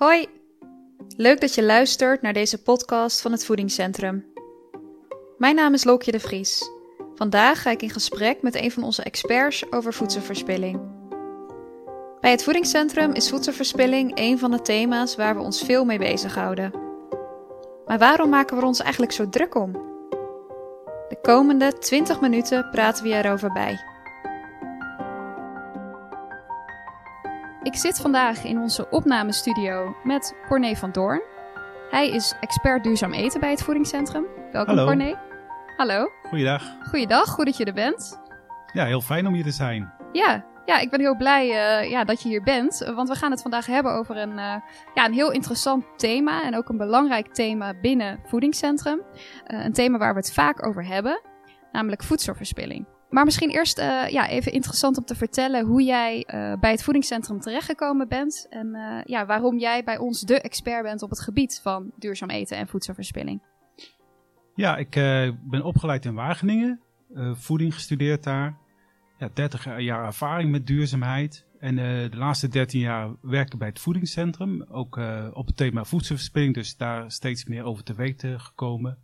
Hoi, 0.00 0.26
leuk 1.16 1.40
dat 1.40 1.54
je 1.54 1.62
luistert 1.62 2.22
naar 2.22 2.32
deze 2.32 2.62
podcast 2.62 3.20
van 3.20 3.32
het 3.32 3.44
Voedingscentrum. 3.44 4.26
Mijn 5.38 5.54
naam 5.54 5.74
is 5.74 5.84
Lokje 5.84 6.12
de 6.12 6.20
Vries. 6.20 6.70
Vandaag 7.14 7.62
ga 7.62 7.70
ik 7.70 7.82
in 7.82 7.90
gesprek 7.90 8.42
met 8.42 8.54
een 8.54 8.70
van 8.70 8.82
onze 8.82 9.02
experts 9.02 9.72
over 9.72 9.92
voedselverspilling. 9.92 10.80
Bij 12.20 12.30
het 12.30 12.44
Voedingscentrum 12.44 13.12
is 13.12 13.28
voedselverspilling 13.28 14.12
een 14.14 14.38
van 14.38 14.50
de 14.50 14.62
thema's 14.62 15.16
waar 15.16 15.36
we 15.36 15.42
ons 15.42 15.62
veel 15.62 15.84
mee 15.84 15.98
bezighouden. 15.98 16.72
Maar 17.86 17.98
waarom 17.98 18.30
maken 18.30 18.56
we 18.56 18.64
ons 18.64 18.80
eigenlijk 18.80 19.12
zo 19.12 19.28
druk 19.28 19.54
om? 19.54 19.72
De 21.08 21.18
komende 21.22 21.78
20 21.78 22.20
minuten 22.20 22.70
praten 22.70 23.04
we 23.04 23.10
erover 23.10 23.52
bij. 23.52 23.89
Ik 27.70 27.76
zit 27.76 28.00
vandaag 28.00 28.44
in 28.44 28.58
onze 28.58 28.88
opnamestudio 28.88 29.96
met 30.04 30.34
Corné 30.48 30.76
van 30.76 30.92
Doorn. 30.92 31.22
Hij 31.90 32.10
is 32.10 32.34
expert 32.40 32.84
duurzaam 32.84 33.12
eten 33.12 33.40
bij 33.40 33.50
het 33.50 33.62
voedingscentrum. 33.62 34.26
Welkom 34.52 34.76
Hallo. 34.76 34.90
Corné. 34.90 35.18
Hallo. 35.76 36.10
Goeiedag. 36.22 36.62
Goeiedag, 36.88 37.28
goed 37.28 37.44
dat 37.44 37.56
je 37.56 37.64
er 37.64 37.72
bent. 37.72 38.20
Ja, 38.72 38.84
heel 38.84 39.00
fijn 39.00 39.26
om 39.26 39.34
hier 39.34 39.44
te 39.44 39.50
zijn. 39.50 39.92
Ja, 40.12 40.44
ja 40.64 40.78
ik 40.78 40.90
ben 40.90 41.00
heel 41.00 41.16
blij 41.16 41.42
eh, 41.42 41.90
ja, 41.90 42.04
dat 42.04 42.22
je 42.22 42.28
hier 42.28 42.42
bent. 42.42 42.90
Want 42.94 43.08
we 43.08 43.14
gaan 43.14 43.30
het 43.30 43.42
vandaag 43.42 43.66
hebben 43.66 43.92
over 43.92 44.16
een, 44.16 44.38
eh, 44.38 44.56
ja, 44.94 45.04
een 45.04 45.12
heel 45.12 45.32
interessant 45.32 45.84
thema. 45.96 46.42
En 46.42 46.56
ook 46.56 46.68
een 46.68 46.78
belangrijk 46.78 47.34
thema 47.34 47.74
binnen 47.80 48.20
voedingscentrum. 48.24 49.02
Eh, 49.44 49.64
een 49.64 49.72
thema 49.72 49.98
waar 49.98 50.12
we 50.12 50.20
het 50.20 50.32
vaak 50.32 50.66
over 50.66 50.86
hebben. 50.86 51.20
Namelijk 51.72 52.02
voedselverspilling. 52.02 52.86
Maar 53.10 53.24
misschien 53.24 53.50
eerst 53.50 53.78
eh, 53.78 54.08
ja, 54.08 54.28
even 54.28 54.52
interessant 54.52 54.98
om 54.98 55.04
te 55.04 55.14
vertellen 55.14 55.66
hoe 55.66 55.82
jij 55.82 56.22
eh, 56.22 56.52
bij 56.60 56.70
het 56.70 56.82
voedingscentrum 56.82 57.40
terechtgekomen 57.40 58.08
bent. 58.08 58.46
En 58.50 58.74
eh, 58.74 59.04
ja, 59.04 59.26
waarom 59.26 59.58
jij 59.58 59.84
bij 59.84 59.98
ons 59.98 60.20
de 60.20 60.40
expert 60.40 60.82
bent 60.82 61.02
op 61.02 61.10
het 61.10 61.20
gebied 61.20 61.60
van 61.62 61.92
duurzaam 61.98 62.30
eten 62.30 62.56
en 62.56 62.68
voedselverspilling. 62.68 63.42
Ja, 64.54 64.76
ik 64.76 64.90
ben 65.42 65.62
opgeleid 65.62 66.04
in 66.04 66.14
Wageningen. 66.14 66.80
voeding 67.32 67.74
gestudeerd 67.74 68.24
daar. 68.24 68.56
Ja, 69.18 69.28
30 69.34 69.80
jaar 69.80 70.04
ervaring 70.04 70.50
met 70.50 70.66
duurzaamheid. 70.66 71.46
En 71.58 71.76
de 71.76 72.16
laatste 72.16 72.48
13 72.48 72.80
jaar 72.80 73.10
werken 73.22 73.58
bij 73.58 73.68
het 73.68 73.80
voedingscentrum. 73.80 74.62
Ook 74.62 75.00
op 75.32 75.46
het 75.46 75.56
thema 75.56 75.84
voedselverspilling. 75.84 76.54
Dus 76.54 76.76
daar 76.76 77.10
steeds 77.10 77.44
meer 77.44 77.64
over 77.64 77.84
te 77.84 77.94
weten 77.94 78.40
gekomen. 78.40 78.98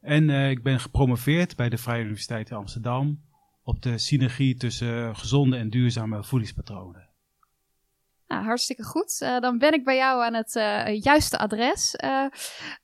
En 0.00 0.30
ik 0.30 0.62
ben 0.62 0.80
gepromoveerd 0.80 1.56
bij 1.56 1.68
de 1.68 1.78
Vrije 1.78 2.02
Universiteit 2.02 2.52
Amsterdam. 2.52 3.20
Op 3.62 3.82
de 3.82 3.98
synergie 3.98 4.56
tussen 4.56 5.16
gezonde 5.16 5.56
en 5.56 5.70
duurzame 5.70 6.24
voedingspatronen. 6.24 7.10
Nou, 8.26 8.44
hartstikke 8.44 8.82
goed. 8.82 9.20
Eh, 9.20 9.40
dan 9.40 9.58
ben 9.58 9.72
ik 9.72 9.84
bij 9.84 9.96
jou 9.96 10.24
aan 10.24 10.34
het 10.34 10.56
eh, 10.56 11.00
juiste 11.02 11.38
adres 11.38 11.94
eh, 11.94 12.26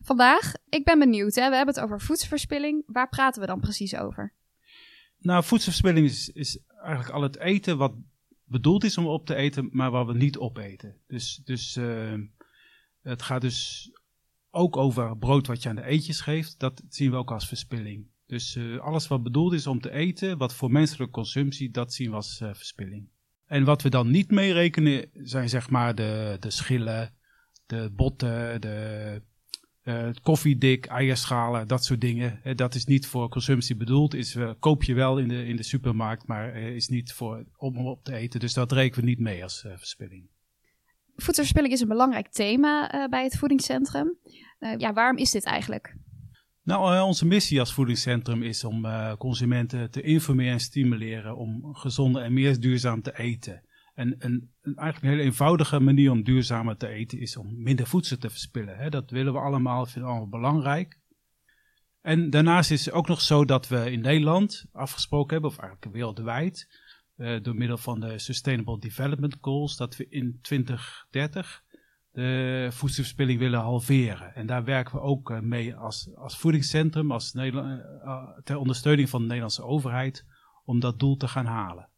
vandaag. 0.01 0.53
Ik 0.69 0.85
ben 0.85 0.99
benieuwd. 0.99 1.35
Hè? 1.35 1.49
We 1.49 1.57
hebben 1.57 1.75
het 1.75 1.85
over 1.85 2.01
voedselverspilling. 2.01 2.83
Waar 2.87 3.09
praten 3.09 3.41
we 3.41 3.47
dan 3.47 3.61
precies 3.61 3.97
over? 3.97 4.33
Nou, 5.19 5.45
voedselverspilling 5.45 6.07
is, 6.07 6.29
is 6.29 6.59
eigenlijk 6.83 7.15
al 7.15 7.23
het 7.23 7.39
eten 7.39 7.79
wat 7.79 7.93
bedoeld 8.49 8.85
is 8.85 8.99
om 8.99 9.07
op 9.07 9.27
te 9.27 9.35
eten, 9.35 9.69
maar 9.73 9.91
wat 9.91 10.07
we 10.07 10.15
niet 10.15 10.39
opeten. 10.39 10.97
Dus, 11.07 11.41
dus 11.45 11.77
eh, 11.77 12.15
het 13.03 13.23
gaat 13.23 13.41
dus 13.41 13.91
ook 14.51 14.77
over 14.77 15.17
brood 15.17 15.47
wat 15.47 15.63
je 15.63 15.69
aan 15.69 15.77
de 15.77 15.85
eetjes 15.85 16.21
geeft. 16.21 16.59
Dat 16.59 16.83
zien 16.89 17.11
we 17.11 17.17
ook 17.17 17.31
als 17.31 17.49
verspilling. 17.49 18.07
Dus 18.29 18.57
eh, 18.57 18.79
alles 18.79 19.09
wat 19.09 19.23
bedoeld 19.23 19.53
is 19.53 19.67
om 19.67 19.81
te 19.81 19.91
eten, 19.91 20.39
wat 20.39 20.55
voor 20.55 20.71
menselijke 20.71 21.13
consumptie, 21.13 21.71
dat 21.71 21.93
zien 21.93 22.11
we 22.11 22.17
als 22.17 22.41
eh, 22.41 22.55
verspilling. 22.55 23.09
En 23.47 23.65
wat 23.65 23.83
we 23.83 23.89
dan 23.89 24.11
niet 24.11 24.31
meerekenen 24.31 25.11
zijn 25.13 25.49
zeg 25.49 25.71
maar 25.71 25.95
de, 25.95 26.37
de 26.41 26.51
schillen, 26.51 27.15
de 27.67 27.91
botten, 27.93 28.61
de 28.61 29.23
eh, 29.83 30.09
koffiedik, 30.23 30.87
eierschalen, 30.87 31.69
dat 31.69 31.85
soort 31.85 32.01
dingen. 32.01 32.57
Dat 32.57 32.75
is 32.75 32.85
niet 32.85 33.07
voor 33.07 33.29
consumptie 33.29 33.77
bedoeld. 33.77 34.15
Is, 34.15 34.37
koop 34.59 34.83
je 34.83 34.95
wel 34.95 35.19
in 35.19 35.29
de, 35.29 35.47
in 35.47 35.57
de 35.57 35.63
supermarkt, 35.63 36.27
maar 36.27 36.57
is 36.57 36.89
niet 36.89 37.13
voor, 37.13 37.45
om 37.57 37.87
op 37.87 38.05
te 38.05 38.15
eten. 38.15 38.41
Dus 38.41 38.55
dat 38.55 38.73
rekenen 38.73 39.05
we 39.05 39.11
niet 39.11 39.21
mee 39.21 39.43
als 39.43 39.67
verspilling. 39.77 40.29
Voedselverspilling 41.17 41.73
is 41.73 41.81
een 41.81 41.89
belangrijk 41.89 42.29
thema 42.29 43.09
bij 43.09 43.25
het 43.25 43.39
voedingscentrum. 43.39 44.19
Ja, 44.77 44.93
waarom 44.93 45.17
is 45.17 45.31
dit 45.31 45.45
eigenlijk? 45.45 45.97
Nou, 46.69 46.95
eh, 46.95 47.03
onze 47.03 47.27
missie 47.27 47.61
als 47.61 47.73
voedingscentrum 47.73 48.43
is 48.43 48.65
om 48.65 48.85
eh, 48.85 49.17
consumenten 49.17 49.91
te 49.91 50.03
informeren 50.03 50.53
en 50.53 50.61
stimuleren 50.61 51.37
om 51.37 51.75
gezonder 51.75 52.23
en 52.23 52.33
meer 52.33 52.61
duurzaam 52.61 53.03
te 53.03 53.19
eten. 53.19 53.63
En 53.95 54.15
een, 54.19 54.51
een, 54.63 54.77
eigenlijk 54.77 55.15
hele 55.15 55.23
eenvoudige 55.23 55.81
manier 55.81 56.11
om 56.11 56.23
duurzamer 56.23 56.77
te 56.77 56.89
eten 56.89 57.19
is 57.19 57.37
om 57.37 57.63
minder 57.63 57.87
voedsel 57.87 58.17
te 58.17 58.31
verspillen. 58.31 58.77
Hè. 58.77 58.91
Dat 58.91 59.11
willen 59.11 59.33
we 59.33 59.39
allemaal, 59.39 59.87
vinden 59.87 60.03
we 60.03 60.09
allemaal 60.09 60.41
belangrijk. 60.41 60.99
En 62.01 62.31
daarnaast 62.31 62.71
is 62.71 62.85
het 62.85 62.95
ook 62.95 63.09
nog 63.09 63.21
zo 63.21 63.45
dat 63.45 63.69
we 63.69 63.91
in 63.91 64.01
Nederland 64.01 64.67
afgesproken 64.73 65.33
hebben, 65.33 65.51
of 65.51 65.59
eigenlijk 65.59 65.93
wereldwijd, 65.93 66.69
eh, 67.17 67.43
door 67.43 67.55
middel 67.55 67.79
van 67.79 68.01
de 68.01 68.19
Sustainable 68.19 68.79
Development 68.79 69.37
Goals, 69.41 69.77
dat 69.77 69.97
we 69.97 70.07
in 70.09 70.39
2030 70.43 71.63
de 72.19 72.69
voedselverspilling 72.73 73.39
willen 73.39 73.61
halveren. 73.61 74.35
En 74.35 74.47
daar 74.47 74.65
werken 74.65 74.95
we 74.95 75.01
ook 75.01 75.31
eh, 75.31 75.41
mee 75.41 75.75
als, 75.77 76.09
als 76.15 76.39
voedingscentrum, 76.39 77.13
als 77.13 77.33
Nederla- 77.33 77.81
eh, 78.03 78.39
ter 78.45 78.57
ondersteuning 78.57 79.09
van 79.09 79.21
de 79.21 79.27
Nederlandse 79.27 79.63
overheid, 79.63 80.25
om 80.65 80.81
dat 80.81 80.99
doel 80.99 81.17
te 81.17 81.29
gaan 81.29 81.47
halen. 81.47 81.89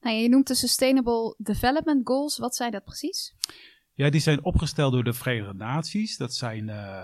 Nou, 0.00 0.16
je 0.16 0.28
noemt 0.28 0.46
de 0.46 0.54
Sustainable 0.54 1.34
Development 1.38 2.06
Goals. 2.06 2.38
Wat 2.38 2.54
zijn 2.54 2.70
dat 2.72 2.84
precies? 2.84 3.34
Ja, 3.94 4.10
die 4.10 4.20
zijn 4.20 4.44
opgesteld 4.44 4.92
door 4.92 5.04
de 5.04 5.12
Verenigde 5.12 5.54
Naties. 5.54 6.16
Dat 6.16 6.34
zijn 6.34 6.68
eh, 6.68 7.02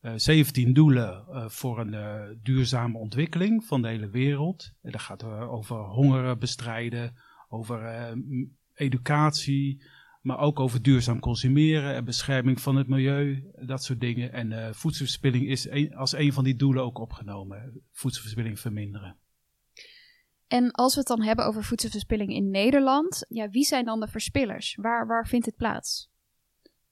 eh, 0.00 0.12
17 0.16 0.72
doelen 0.72 1.24
eh, 1.28 1.48
voor 1.48 1.78
een 1.80 1.94
eh, 1.94 2.22
duurzame 2.42 2.98
ontwikkeling 2.98 3.64
van 3.64 3.82
de 3.82 3.88
hele 3.88 4.08
wereld. 4.10 4.72
En 4.82 4.92
dat 4.92 5.00
gaat 5.00 5.22
eh, 5.22 5.52
over 5.52 5.76
honger 5.76 6.38
bestrijden, 6.38 7.14
over 7.48 7.84
eh, 7.84 8.16
educatie, 8.74 9.82
maar 10.28 10.38
ook 10.38 10.60
over 10.60 10.82
duurzaam 10.82 11.20
consumeren 11.20 11.94
en 11.94 12.04
bescherming 12.04 12.60
van 12.60 12.76
het 12.76 12.88
milieu, 12.88 13.50
dat 13.66 13.84
soort 13.84 14.00
dingen. 14.00 14.32
En 14.32 14.52
eh, 14.52 14.72
voedselverspilling 14.72 15.48
is 15.48 15.68
een- 15.68 15.94
als 15.94 16.12
een 16.12 16.32
van 16.32 16.44
die 16.44 16.56
doelen 16.56 16.82
ook 16.82 16.98
opgenomen. 16.98 17.82
Voedselverspilling 17.92 18.60
verminderen. 18.60 19.16
En 20.46 20.70
als 20.70 20.92
we 20.94 20.98
het 20.98 21.08
dan 21.08 21.22
hebben 21.22 21.46
over 21.46 21.64
voedselverspilling 21.64 22.32
in 22.32 22.50
Nederland, 22.50 23.24
ja, 23.28 23.48
wie 23.48 23.64
zijn 23.64 23.84
dan 23.84 24.00
de 24.00 24.08
verspillers? 24.08 24.74
Waar, 24.80 25.06
waar 25.06 25.26
vindt 25.26 25.44
dit 25.44 25.56
plaats? 25.56 26.10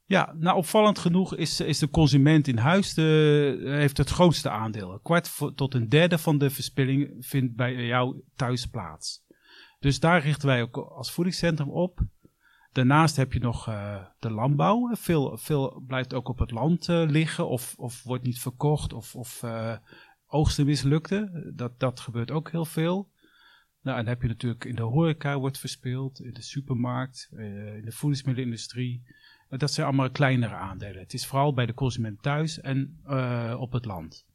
Ja, 0.04 0.34
nou 0.38 0.56
opvallend 0.56 0.98
genoeg 0.98 1.36
is, 1.36 1.60
is 1.60 1.78
de 1.78 1.90
consument 1.90 2.48
in 2.48 2.56
huis 2.58 2.94
de, 2.94 3.62
heeft 3.64 3.96
het 3.96 4.08
grootste 4.10 4.50
aandeel. 4.50 4.92
Een 4.92 5.02
kwart 5.02 5.30
tot 5.54 5.74
een 5.74 5.88
derde 5.88 6.18
van 6.18 6.38
de 6.38 6.50
verspilling 6.50 7.26
vindt 7.26 7.54
bij 7.56 7.74
jou 7.86 8.20
thuis 8.36 8.66
plaats. 8.66 9.24
Dus 9.78 10.00
daar 10.00 10.22
richten 10.22 10.48
wij 10.48 10.62
ook 10.62 10.76
als 10.76 11.12
voedingscentrum 11.12 11.70
op. 11.70 12.00
Daarnaast 12.76 13.16
heb 13.16 13.32
je 13.32 13.38
nog 13.38 13.68
eh, 13.68 14.04
de 14.18 14.30
landbouw. 14.30 14.94
Veel, 14.94 15.36
veel 15.36 15.82
blijft 15.86 16.14
ook 16.14 16.28
op 16.28 16.38
het 16.38 16.50
land 16.50 16.88
eh, 16.88 17.02
liggen 17.06 17.48
of, 17.48 17.74
of 17.76 18.02
wordt 18.02 18.24
niet 18.24 18.40
verkocht 18.40 18.92
of, 18.92 19.14
of 19.14 19.42
eh, 19.42 19.76
oogsten 20.26 20.66
mislukte. 20.66 21.50
Dat, 21.54 21.80
dat 21.80 22.00
gebeurt 22.00 22.30
ook 22.30 22.50
heel 22.50 22.64
veel. 22.64 23.10
Nou, 23.82 23.98
en 23.98 24.04
dan 24.04 24.12
heb 24.12 24.22
je 24.22 24.28
natuurlijk 24.28 24.64
in 24.64 24.74
de 24.74 24.82
horeca 24.82 25.38
wordt 25.38 25.58
verspild, 25.58 26.20
in 26.20 26.32
de 26.32 26.42
supermarkt, 26.42 27.28
in 27.30 27.82
de 27.84 27.92
voedingsmiddelenindustrie. 27.92 29.02
Dat 29.48 29.72
zijn 29.72 29.86
allemaal 29.86 30.10
kleinere 30.10 30.54
aandelen. 30.54 31.02
Het 31.02 31.12
is 31.12 31.26
vooral 31.26 31.54
bij 31.54 31.66
de 31.66 31.74
consument 31.74 32.22
thuis 32.22 32.60
en 32.60 33.00
op 33.58 33.72
het 33.72 33.84
land. 33.84 34.26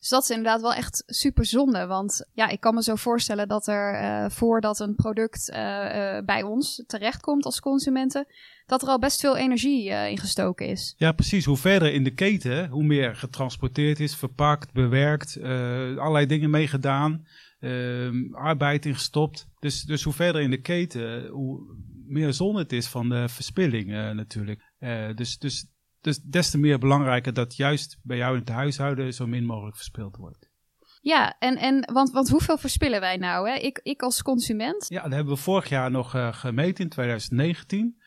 Dus 0.00 0.08
dat 0.08 0.22
is 0.22 0.30
inderdaad 0.30 0.60
wel 0.60 0.74
echt 0.74 1.02
super 1.06 1.46
zonde. 1.46 1.86
Want 1.86 2.28
ja, 2.32 2.48
ik 2.48 2.60
kan 2.60 2.74
me 2.74 2.82
zo 2.82 2.94
voorstellen 2.94 3.48
dat 3.48 3.66
er 3.66 3.94
eh, 3.94 4.30
voordat 4.30 4.80
een 4.80 4.94
product 4.94 5.50
eh, 5.50 6.16
eh, 6.16 6.24
bij 6.24 6.42
ons 6.42 6.82
terechtkomt 6.86 7.44
als 7.44 7.60
consumenten, 7.60 8.26
dat 8.66 8.82
er 8.82 8.88
al 8.88 8.98
best 8.98 9.20
veel 9.20 9.36
energie 9.36 9.88
in 9.88 10.18
gestoken 10.18 10.66
is. 10.66 10.94
Ja, 10.96 11.12
precies. 11.12 11.44
Hoe 11.44 11.56
verder 11.56 11.92
in 11.92 12.04
de 12.04 12.14
keten, 12.14 12.68
hoe 12.68 12.84
meer 12.84 13.16
getransporteerd 13.16 14.00
is, 14.00 14.14
verpakt, 14.14 14.72
bewerkt, 14.72 15.38
allerlei 15.42 16.26
dingen 16.26 16.50
meegedaan, 16.50 17.26
eh, 17.58 18.10
arbeid 18.32 18.86
ingestopt. 18.86 19.46
Dus, 19.58 19.82
dus 19.82 20.02
hoe 20.02 20.12
verder 20.12 20.42
in 20.42 20.50
de 20.50 20.60
keten, 20.60 21.26
hoe 21.26 21.76
meer 22.06 22.32
zonde 22.32 22.58
het 22.58 22.72
is 22.72 22.86
van 22.86 23.08
de 23.08 23.28
verspilling 23.28 23.88
natuurlijk. 24.14 24.60
Dus, 25.14 25.38
dus, 25.38 25.66
dus 26.00 26.18
des 26.22 26.50
te 26.50 26.58
meer 26.58 26.78
belangrijker 26.78 27.32
dat 27.32 27.56
juist 27.56 27.98
bij 28.02 28.16
jou 28.16 28.32
in 28.34 28.40
het 28.40 28.48
huishouden 28.48 29.14
zo 29.14 29.26
min 29.26 29.44
mogelijk 29.44 29.76
verspild 29.76 30.16
wordt. 30.16 30.50
Ja, 31.02 31.36
en, 31.38 31.56
en 31.56 31.92
want, 31.92 32.10
want 32.10 32.28
hoeveel 32.28 32.58
verspillen 32.58 33.00
wij 33.00 33.16
nou? 33.16 33.48
Hè? 33.48 33.56
Ik, 33.56 33.80
ik 33.82 34.02
als 34.02 34.22
consument. 34.22 34.86
Ja, 34.88 35.02
dat 35.02 35.12
hebben 35.12 35.34
we 35.34 35.40
vorig 35.40 35.68
jaar 35.68 35.90
nog 35.90 36.14
eh, 36.14 36.32
gemeten 36.32 36.84
in 36.84 36.90
2019. 36.90 37.98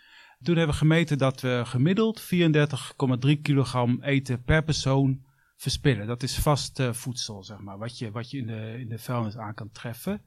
Toen 0.42 0.56
hebben 0.56 0.74
we 0.74 0.82
gemeten 0.82 1.18
dat 1.18 1.42
we 1.42 1.62
gemiddeld 1.66 2.22
34,3 2.22 3.42
kilogram 3.42 4.02
eten 4.02 4.44
per 4.44 4.64
persoon 4.64 5.24
verspillen. 5.56 6.08
Dat 6.08 6.24
is 6.24 6.38
vast 6.38 6.80
eh, 6.80 6.94
voedsel, 6.94 7.44
zeg 7.44 7.58
maar, 7.58 7.78
wat 7.78 7.98
je, 7.98 8.12
wat 8.12 8.32
je 8.32 8.38
in, 8.38 8.48
de, 8.48 8.76
in 8.80 8.90
de 8.90 9.00
vuilnis 9.00 9.38
aan 9.38 9.54
kan 9.54 9.72
treffen. 9.72 10.22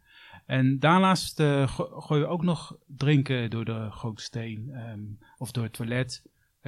En 0.47 0.79
daarnaast 0.79 1.43
go- 1.67 2.01
gooien 2.01 2.25
we 2.25 2.33
ook 2.33 2.43
nog 2.43 2.77
drinken 2.87 3.51
door 3.51 3.65
de 3.65 3.87
gootsteen 3.91 4.71
ehm, 4.73 5.01
of 5.39 5.51
door 5.51 5.65
het 5.65 5.73
toilet. 5.73 6.23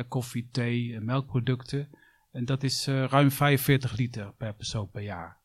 Koffie, 0.09 0.49
thee, 0.50 1.00
melkproducten. 1.00 1.89
En 2.33 2.45
dat 2.45 2.62
is 2.62 2.87
ruim 2.87 3.31
45 3.31 3.97
liter 3.97 4.33
per 4.33 4.55
persoon 4.55 4.91
per 4.91 5.03
jaar. 5.03 5.37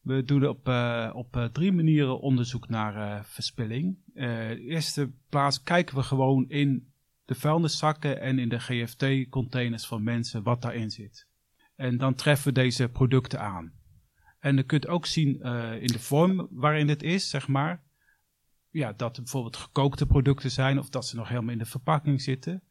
We 0.00 0.24
doen 0.24 0.48
op, 0.48 0.68
op 1.12 1.48
drie 1.52 1.72
manieren 1.72 2.20
onderzoek 2.20 2.68
naar 2.68 3.24
verspilling. 3.24 3.96
in 4.14 4.26
de 4.26 4.60
eerste 4.60 5.12
plaats 5.28 5.62
kijken 5.62 5.96
we 5.96 6.02
gewoon 6.02 6.48
in 6.48 6.92
de 7.24 7.34
vuilniszakken 7.34 8.20
en 8.20 8.38
in 8.38 8.48
de 8.48 8.60
GFT-containers 8.60 9.86
van 9.86 10.02
mensen 10.02 10.42
wat 10.42 10.62
daarin 10.62 10.90
zit. 10.90 11.26
En 11.76 11.96
dan 11.96 12.14
treffen 12.14 12.46
we 12.46 12.60
deze 12.60 12.88
producten 12.88 13.40
aan. 13.40 13.72
En 14.38 14.56
je 14.56 14.62
kunt 14.62 14.88
ook 14.88 15.06
zien 15.06 15.40
in 15.80 15.86
de 15.86 15.98
vorm 15.98 16.48
waarin 16.50 16.88
het 16.88 17.02
is, 17.02 17.30
zeg 17.30 17.48
maar 17.48 17.82
ja, 18.70 18.92
dat 18.92 19.16
er 19.16 19.22
bijvoorbeeld 19.22 19.56
gekookte 19.56 20.06
producten 20.06 20.50
zijn 20.50 20.78
of 20.78 20.88
dat 20.88 21.06
ze 21.06 21.16
nog 21.16 21.28
helemaal 21.28 21.52
in 21.52 21.58
de 21.58 21.64
verpakking 21.64 22.22
zitten. 22.22 22.62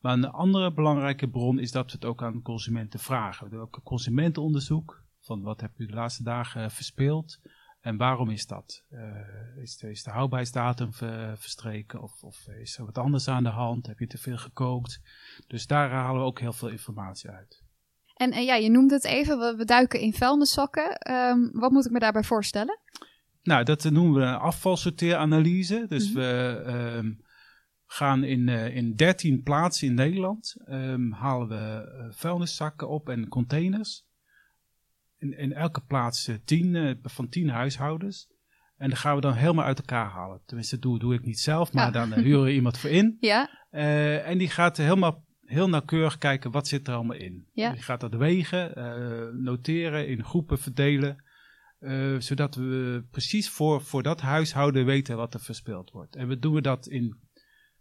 Maar 0.00 0.12
een 0.12 0.30
andere 0.30 0.72
belangrijke 0.72 1.28
bron 1.28 1.58
is 1.58 1.72
dat 1.72 1.86
we 1.86 1.92
het 1.92 2.04
ook 2.04 2.22
aan 2.22 2.42
consumenten 2.42 3.00
vragen. 3.00 3.44
We 3.44 3.50
doen 3.50 3.60
ook 3.60 3.76
een 3.76 3.82
consumentenonderzoek 3.82 5.02
van 5.20 5.42
wat 5.42 5.60
heb 5.60 5.70
u 5.76 5.86
de 5.86 5.94
laatste 5.94 6.22
dagen 6.22 6.70
verspeeld 6.70 7.38
en 7.80 7.96
waarom 7.96 8.30
is 8.30 8.46
dat? 8.46 8.84
Uh, 8.90 9.62
is, 9.62 9.76
de, 9.76 9.90
is 9.90 10.02
de 10.02 10.10
houdbaarheidsdatum 10.10 10.92
verstreken 11.38 12.02
of, 12.02 12.22
of, 12.22 12.48
is 12.48 12.78
er 12.78 12.84
wat 12.84 12.98
anders 12.98 13.28
aan 13.28 13.42
de 13.42 13.48
hand? 13.48 13.86
Heb 13.86 13.98
je 13.98 14.06
te 14.06 14.18
veel 14.18 14.36
gekookt? 14.36 15.00
Dus 15.46 15.66
daar 15.66 15.90
halen 15.90 16.20
we 16.20 16.26
ook 16.26 16.40
heel 16.40 16.52
veel 16.52 16.68
informatie 16.68 17.30
uit. 17.30 17.62
En, 18.14 18.30
en 18.30 18.44
ja, 18.44 18.54
je 18.54 18.70
noemde 18.70 18.94
het 18.94 19.04
even, 19.04 19.56
we, 19.56 19.64
duiken 19.64 20.00
in 20.00 20.12
vuilniszakken. 20.12 21.12
Um, 21.12 21.50
wat 21.52 21.70
moet 21.70 21.86
ik 21.86 21.92
me 21.92 21.98
daarbij 21.98 22.22
voorstellen? 22.22 22.78
Nou, 23.42 23.64
dat 23.64 23.84
noemen 23.84 24.20
we 24.20 24.26
een 24.26 24.34
afvalsorteeranalyse. 24.34 25.84
Dus 25.88 26.12
mhm. 26.12 26.18
we 26.18 26.62
um, 26.96 27.20
gaan 27.92 28.24
in, 28.24 28.48
uh, 28.48 28.76
in 28.76 28.94
13 28.94 29.42
plaatsen 29.42 29.88
in 29.88 29.94
Nederland, 29.94 30.56
um, 30.68 31.12
halen 31.12 31.48
we 31.48 31.54
uh, 31.54 32.06
vuilniszakken 32.10 32.88
op 32.88 33.08
en 33.08 33.28
containers. 33.28 34.06
In, 35.18 35.38
in 35.38 35.52
elke 35.52 35.80
plaats 35.80 36.28
uh, 36.28 36.36
tien, 36.44 36.98
van 37.02 37.28
10 37.28 37.48
huishoudens. 37.48 38.28
En 38.76 38.88
dan 38.88 38.98
gaan 38.98 39.14
we 39.14 39.20
dan 39.20 39.32
helemaal 39.32 39.64
uit 39.64 39.78
elkaar 39.78 40.08
halen. 40.08 40.42
Tenminste, 40.46 40.74
dat 40.74 40.82
doe, 40.82 40.98
doe 40.98 41.14
ik 41.14 41.24
niet 41.24 41.40
zelf, 41.40 41.72
maar 41.72 41.92
dan 41.92 42.12
huren 42.12 42.44
we 42.44 42.52
iemand 42.52 42.78
voor 42.78 42.90
in. 42.90 43.16
Ja. 43.20 43.50
en 44.24 44.38
die 44.38 44.48
gaat 44.48 44.76
helemaal 44.76 45.24
heel 45.40 45.68
nauwkeurig 45.68 46.18
kijken 46.18 46.50
wat 46.50 46.68
zit 46.68 46.88
er 46.88 46.94
allemaal 46.94 47.16
in. 47.16 47.46
Ja. 47.52 47.72
Die 47.72 47.82
gaat 47.82 48.00
dat 48.00 48.14
wegen, 48.14 48.72
noteren, 49.42 50.08
in 50.08 50.24
groepen 50.24 50.58
verdelen. 50.58 51.24
Uh, 51.80 52.18
zodat 52.18 52.54
we 52.54 53.04
precies 53.10 53.50
voor, 53.50 53.82
voor 53.82 54.02
dat 54.02 54.20
huishouden 54.20 54.84
weten 54.84 55.16
wat 55.16 55.34
er 55.34 55.40
verspeeld 55.40 55.90
wordt. 55.90 56.16
En 56.16 56.28
we 56.28 56.38
doen 56.38 56.62
dat 56.62 56.86
in 56.86 57.18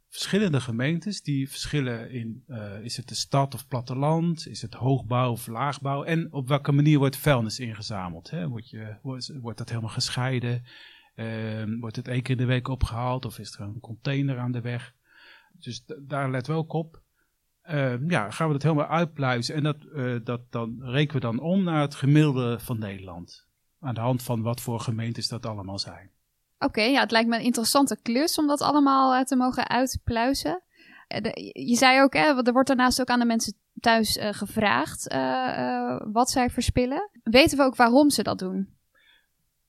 verschillende 0.10 0.62
gemeentes. 0.62 1.22
Die 1.22 1.50
verschillen 1.50 2.12
in, 2.12 2.44
uh, 2.48 2.84
is 2.84 2.98
het 2.98 3.08
de 3.08 3.16
stad 3.16 3.54
of 3.54 3.68
platteland? 3.68 4.48
Is 4.48 4.62
het 4.62 4.74
hoogbouw 4.74 5.32
of 5.32 5.48
laagbouw? 5.48 6.04
En 6.04 6.34
op 6.34 6.48
welke 6.48 6.72
manier 6.72 6.98
wordt 6.98 7.18
vuilnis 7.18 7.60
ingezameld? 7.60 8.30
Hè? 8.30 8.48
Wordt, 8.48 8.70
je, 8.70 8.96
wordt, 9.42 9.58
dat 9.58 9.70
helemaal 9.70 9.90
gescheiden? 9.90 10.64
Uh, 11.16 11.80
wordt 11.80 11.96
het 11.96 12.08
één 12.08 12.22
keer 12.22 12.32
in 12.32 12.42
de 12.42 12.46
week 12.46 12.68
opgehaald? 12.68 13.26
Of 13.26 13.40
is 13.40 13.54
er 13.54 13.62
een 13.62 13.80
container 13.80 14.38
aan 14.38 14.52
de 14.52 14.62
weg? 14.62 14.94
Dus 15.60 15.86
daar 16.00 16.32
letten 16.32 16.54
we 16.54 16.60
ook 16.60 16.74
op. 16.74 17.02
Uh, 17.70 18.08
ja, 18.08 18.32
gaan 18.32 18.48
we 18.48 18.54
dat 18.54 18.64
helemaal 18.64 18.88
uitpluizen. 18.88 19.56
En 19.56 19.64
dat, 19.64 19.78
dat 20.26 20.52
dan 20.52 20.78
rekenen 20.82 21.14
we 21.14 21.20
dan 21.20 21.40
om 21.40 21.64
naar 21.64 21.82
het 21.82 21.96
gemiddelde 21.96 22.60
van 22.60 22.80
Nederland 22.80 23.48
aan 23.80 23.94
de 23.94 24.00
hand 24.00 24.24
van 24.24 24.42
wat 24.42 24.62
voor 24.62 24.80
gemeentes 24.80 25.28
dat 25.28 25.46
allemaal 25.46 25.80
zijn. 25.80 26.12
Oké, 26.60 26.82
ja, 26.82 27.00
het 27.00 27.12
lijkt 27.12 27.30
me 27.30 27.36
een 27.36 27.44
interessante 27.44 27.98
klus 28.02 28.38
om 28.38 28.48
dat 28.48 28.62
allemaal 28.62 29.16
uh, 29.16 29.24
te 29.24 29.36
mogen 29.36 29.68
uitpluizen. 29.68 30.62
Uh, 31.08 31.32
je 31.68 31.76
zei 31.76 32.02
ook, 32.02 32.14
hè, 32.14 32.44
er 32.44 32.54
wordt 32.54 32.68
daarnaast 32.68 33.02
ook 33.02 33.10
aan 33.10 33.20
de 33.20 33.26
mensen 33.26 33.54
thuis 33.80 34.18
uh, 34.18 34.30
gevraagd 34.34 35.14
wat 36.12 36.30
zij 36.30 36.50
verspillen. 36.50 37.10
Weten 37.24 37.58
we 37.58 37.64
ook 37.64 37.76
waarom 37.76 38.10
ze 38.10 38.24
dat 38.24 38.40
doen? 38.40 38.78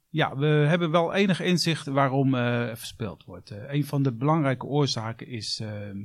Ja, 0.09 0.37
we 0.37 0.47
hebben 0.47 0.91
wel 0.91 1.15
enig 1.15 1.41
inzicht 1.41 1.87
waarom 1.87 2.35
er 2.35 2.77
verspild 2.77 3.25
wordt. 3.25 3.51
een 3.51 3.85
van 3.85 4.03
de 4.03 4.13
belangrijke 4.13 4.67
oorzaken 4.67 5.27
is 5.27 5.61
ehm, 5.61 6.05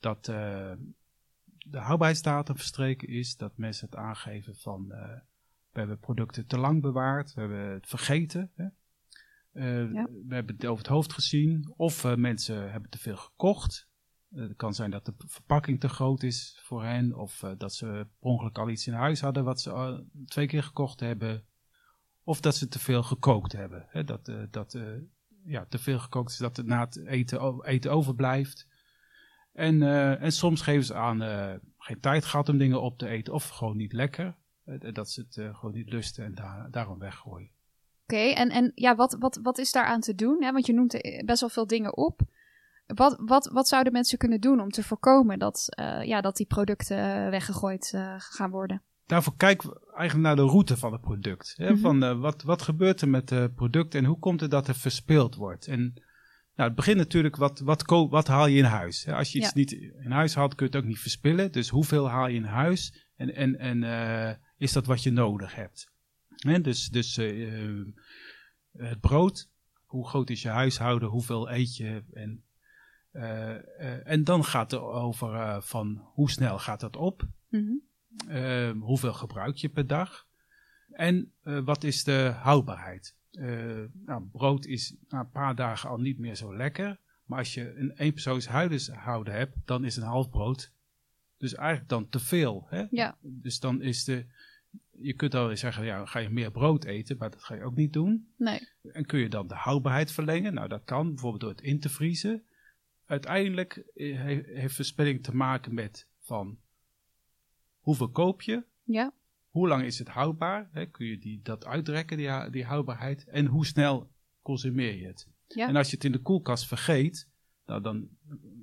dat 0.00 0.24
de 0.24 1.78
houdbaarheidsdatum 1.78 2.56
verstreken 2.56 3.08
is, 3.08 3.36
dat 3.36 3.52
mensen 3.56 3.86
het 3.86 3.96
aangeven 3.96 4.56
van 4.56 4.86
we 5.74 5.80
hebben 5.80 5.98
producten 5.98 6.46
te 6.46 6.58
lang 6.58 6.82
bewaard. 6.82 7.34
We 7.34 7.40
hebben 7.40 7.72
het 7.72 7.86
vergeten. 7.86 8.50
Hè? 8.54 8.66
Uh, 9.54 9.62
We 10.26 10.34
hebben 10.34 10.54
het 10.54 10.66
over 10.66 10.84
het 10.84 10.92
hoofd 10.92 11.12
gezien. 11.12 11.72
Of 11.76 12.04
uh, 12.04 12.14
mensen 12.14 12.72
hebben 12.72 12.90
te 12.90 12.98
veel 12.98 13.16
gekocht. 13.16 13.88
Uh, 14.30 14.42
het 14.42 14.56
kan 14.56 14.74
zijn 14.74 14.90
dat 14.90 15.04
de 15.04 15.14
verpakking 15.16 15.80
te 15.80 15.88
groot 15.88 16.22
is 16.22 16.58
voor 16.62 16.84
hen. 16.84 17.14
Of 17.16 17.44
dat 17.58 17.74
ze 17.74 17.86
per 17.86 18.30
ongeluk 18.30 18.58
al 18.58 18.70
iets 18.70 18.86
in 18.86 18.92
huis 18.92 19.20
hadden 19.20 19.44
wat 19.44 19.60
ze 19.60 19.70
al 19.70 20.04
twee 20.26 20.46
keer 20.46 20.62
gekocht 20.62 21.00
hebben. 21.00 21.44
Of 22.22 22.40
dat 22.40 22.56
ze 22.56 22.68
te 22.68 22.78
veel 22.78 23.02
gekookt 23.02 23.52
hebben. 23.52 23.86
Hè? 23.88 24.04
Dat, 24.04 24.32
dat 24.50 24.78
ja, 25.44 25.66
te 25.68 25.78
veel 25.78 25.98
gekookt 25.98 26.30
is 26.30 26.36
dat 26.36 26.56
het 26.56 26.66
na 26.66 26.80
het 26.80 27.06
eten, 27.06 27.64
eten 27.64 27.90
overblijft. 27.90 28.68
En, 29.52 29.82
en 30.20 30.32
soms 30.32 30.60
geven 30.60 30.84
ze 30.84 30.94
aan 30.94 31.20
geen 31.78 32.00
tijd 32.00 32.24
gehad 32.24 32.48
om 32.48 32.58
dingen 32.58 32.82
op 32.82 32.98
te 32.98 33.08
eten. 33.08 33.32
Of 33.32 33.48
gewoon 33.48 33.76
niet 33.76 33.92
lekker. 33.92 34.36
Eh, 34.64 34.92
dat 34.92 35.10
ze 35.10 35.20
het 35.20 35.36
eh, 35.36 35.54
gewoon 35.54 35.74
niet 35.74 35.90
lusten 35.90 36.24
en 36.24 36.34
daar, 36.34 36.70
daarom 36.70 36.98
weggooien. 36.98 37.50
Oké, 38.06 38.16
en, 38.16 38.50
en 38.50 38.72
ja, 38.74 38.94
wat, 38.94 39.16
wat, 39.18 39.38
wat 39.42 39.58
is 39.58 39.72
daaraan 39.72 40.00
te 40.00 40.14
doen? 40.14 40.42
Hè? 40.42 40.52
Want 40.52 40.66
je 40.66 40.72
noemt 40.72 41.22
best 41.24 41.40
wel 41.40 41.48
veel 41.48 41.66
dingen 41.66 41.96
op. 41.96 42.20
Wat, 42.86 43.16
wat, 43.20 43.50
wat 43.52 43.68
zouden 43.68 43.92
mensen 43.92 44.18
kunnen 44.18 44.40
doen 44.40 44.60
om 44.60 44.70
te 44.70 44.82
voorkomen 44.82 45.38
dat, 45.38 45.66
uh, 45.80 46.02
ja, 46.02 46.20
dat 46.20 46.36
die 46.36 46.46
producten 46.46 47.30
weggegooid 47.30 47.92
uh, 47.94 48.14
gaan 48.18 48.50
worden? 48.50 48.82
Daarvoor 49.06 49.36
kijken 49.36 49.68
we 49.68 49.92
eigenlijk 49.94 50.26
naar 50.26 50.46
de 50.46 50.52
route 50.52 50.76
van 50.76 50.92
het 50.92 51.00
product. 51.00 51.54
Hè? 51.56 51.64
Mm 51.64 51.72
-hmm. 51.72 51.80
Van 51.80 52.04
uh, 52.04 52.20
wat, 52.20 52.42
wat 52.42 52.62
gebeurt 52.62 53.00
er 53.00 53.08
met 53.08 53.30
het 53.30 53.54
product 53.54 53.94
en 53.94 54.04
hoe 54.04 54.18
komt 54.18 54.40
het 54.40 54.50
dat 54.50 54.68
er 54.68 54.74
verspeeld 54.74 55.34
wordt? 55.34 55.66
En 55.66 55.80
nou, 56.54 56.68
het 56.68 56.74
begint 56.74 56.96
natuurlijk, 56.96 57.36
wat, 57.36 57.60
wat, 57.60 57.84
wat 58.10 58.26
haal 58.26 58.46
je 58.46 58.58
in 58.58 58.64
huis? 58.64 59.08
Als 59.08 59.32
je 59.32 59.38
iets 59.38 59.48
ja. 59.48 59.58
niet 59.58 59.72
in 60.04 60.10
huis 60.10 60.34
haalt, 60.34 60.54
kun 60.54 60.66
je 60.66 60.72
het 60.72 60.82
ook 60.82 60.88
niet 60.88 61.00
verspillen. 61.00 61.52
Dus 61.52 61.68
hoeveel 61.68 62.08
haal 62.08 62.28
je 62.28 62.36
in 62.36 62.44
huis? 62.44 63.08
En, 63.16 63.34
en, 63.34 63.58
en 63.58 63.82
is 64.58 64.72
dat 64.72 64.86
wat 64.86 65.02
je 65.02 65.10
nodig 65.10 65.54
hebt. 65.54 65.92
Dus 66.62 66.88
dus 66.88 67.18
uh, 67.18 67.84
het 68.72 69.00
brood, 69.00 69.48
hoe 69.84 70.08
groot 70.08 70.30
is 70.30 70.42
je 70.42 70.48
huishouden, 70.48 71.08
hoeveel 71.08 71.50
eet 71.50 71.76
je 71.76 72.02
en, 72.12 72.44
uh, 73.12 74.08
en 74.08 74.24
dan 74.24 74.44
gaat 74.44 74.70
het 74.70 74.80
over 74.80 75.62
van 75.62 76.00
hoe 76.04 76.30
snel 76.30 76.58
gaat 76.58 76.80
dat 76.80 76.96
op, 76.96 77.28
mm 77.48 77.82
-hmm. 78.26 78.80
hoeveel 78.80 79.12
gebruik 79.12 79.56
je 79.56 79.68
per 79.68 79.86
dag 79.86 80.26
en 80.90 81.32
wat 81.42 81.84
is 81.84 82.04
de 82.04 82.34
houdbaarheid. 82.36 83.16
nou, 83.92 84.22
brood 84.32 84.66
is 84.66 84.94
na 85.08 85.20
een 85.20 85.30
paar 85.30 85.54
dagen 85.54 85.88
al 85.88 85.98
niet 85.98 86.18
meer 86.18 86.34
zo 86.34 86.56
lekker, 86.56 86.98
maar 87.24 87.38
als 87.38 87.54
je 87.54 87.76
een 87.76 87.90
eenpersoons 87.90 88.46
huishouden 88.46 89.34
hebt, 89.34 89.56
dan 89.64 89.84
is 89.84 89.96
een 89.96 90.02
half 90.02 90.30
brood 90.30 90.72
dus 91.44 91.54
eigenlijk 91.54 91.88
dan 91.88 92.08
te 92.08 92.18
veel. 92.18 92.66
Hè? 92.68 92.84
Ja. 92.90 93.16
Dus 93.20 93.60
dan 93.60 93.82
is 93.82 94.04
de, 94.04 94.26
je 95.00 95.12
kunt 95.12 95.32
wel 95.32 95.56
zeggen, 95.56 95.84
ja, 95.84 96.06
ga 96.06 96.18
je 96.18 96.28
meer 96.28 96.50
brood 96.50 96.84
eten, 96.84 97.16
maar 97.18 97.30
dat 97.30 97.42
ga 97.42 97.54
je 97.54 97.62
ook 97.62 97.76
niet 97.76 97.92
doen. 97.92 98.32
Nee. 98.36 98.68
En 98.92 99.06
kun 99.06 99.18
je 99.18 99.28
dan 99.28 99.48
de 99.48 99.54
houdbaarheid 99.54 100.12
verlengen? 100.12 100.54
Nou, 100.54 100.68
dat 100.68 100.84
kan 100.84 101.08
bijvoorbeeld 101.08 101.40
door 101.40 101.50
het 101.50 101.60
in 101.60 101.80
te 101.80 101.88
vriezen. 101.88 102.44
Uiteindelijk 103.06 103.76
eh, 103.94 104.20
heeft 104.46 104.74
verspilling 104.74 105.22
te 105.22 105.36
maken 105.36 105.74
met 105.74 106.08
van 106.20 106.58
hoeveel 107.80 108.10
koop 108.10 108.42
je? 108.42 108.64
Ja. 108.82 109.12
Hoe 109.48 109.68
lang 109.68 109.84
is 109.84 109.98
het 109.98 110.08
houdbaar? 110.08 110.68
Hè? 110.72 110.86
Kun 110.86 111.06
je 111.06 111.18
die, 111.18 111.40
dat 111.42 111.66
uitrekken, 111.66 112.16
die, 112.16 112.50
die 112.50 112.64
houdbaarheid? 112.64 113.24
En 113.24 113.46
hoe 113.46 113.66
snel 113.66 114.10
consumeer 114.42 114.94
je 114.94 115.06
het? 115.06 115.28
Ja. 115.46 115.68
En 115.68 115.76
als 115.76 115.90
je 115.90 115.94
het 115.94 116.04
in 116.04 116.12
de 116.12 116.22
koelkast 116.22 116.66
vergeet, 116.66 117.28
nou, 117.66 117.82
dan, 117.82 118.08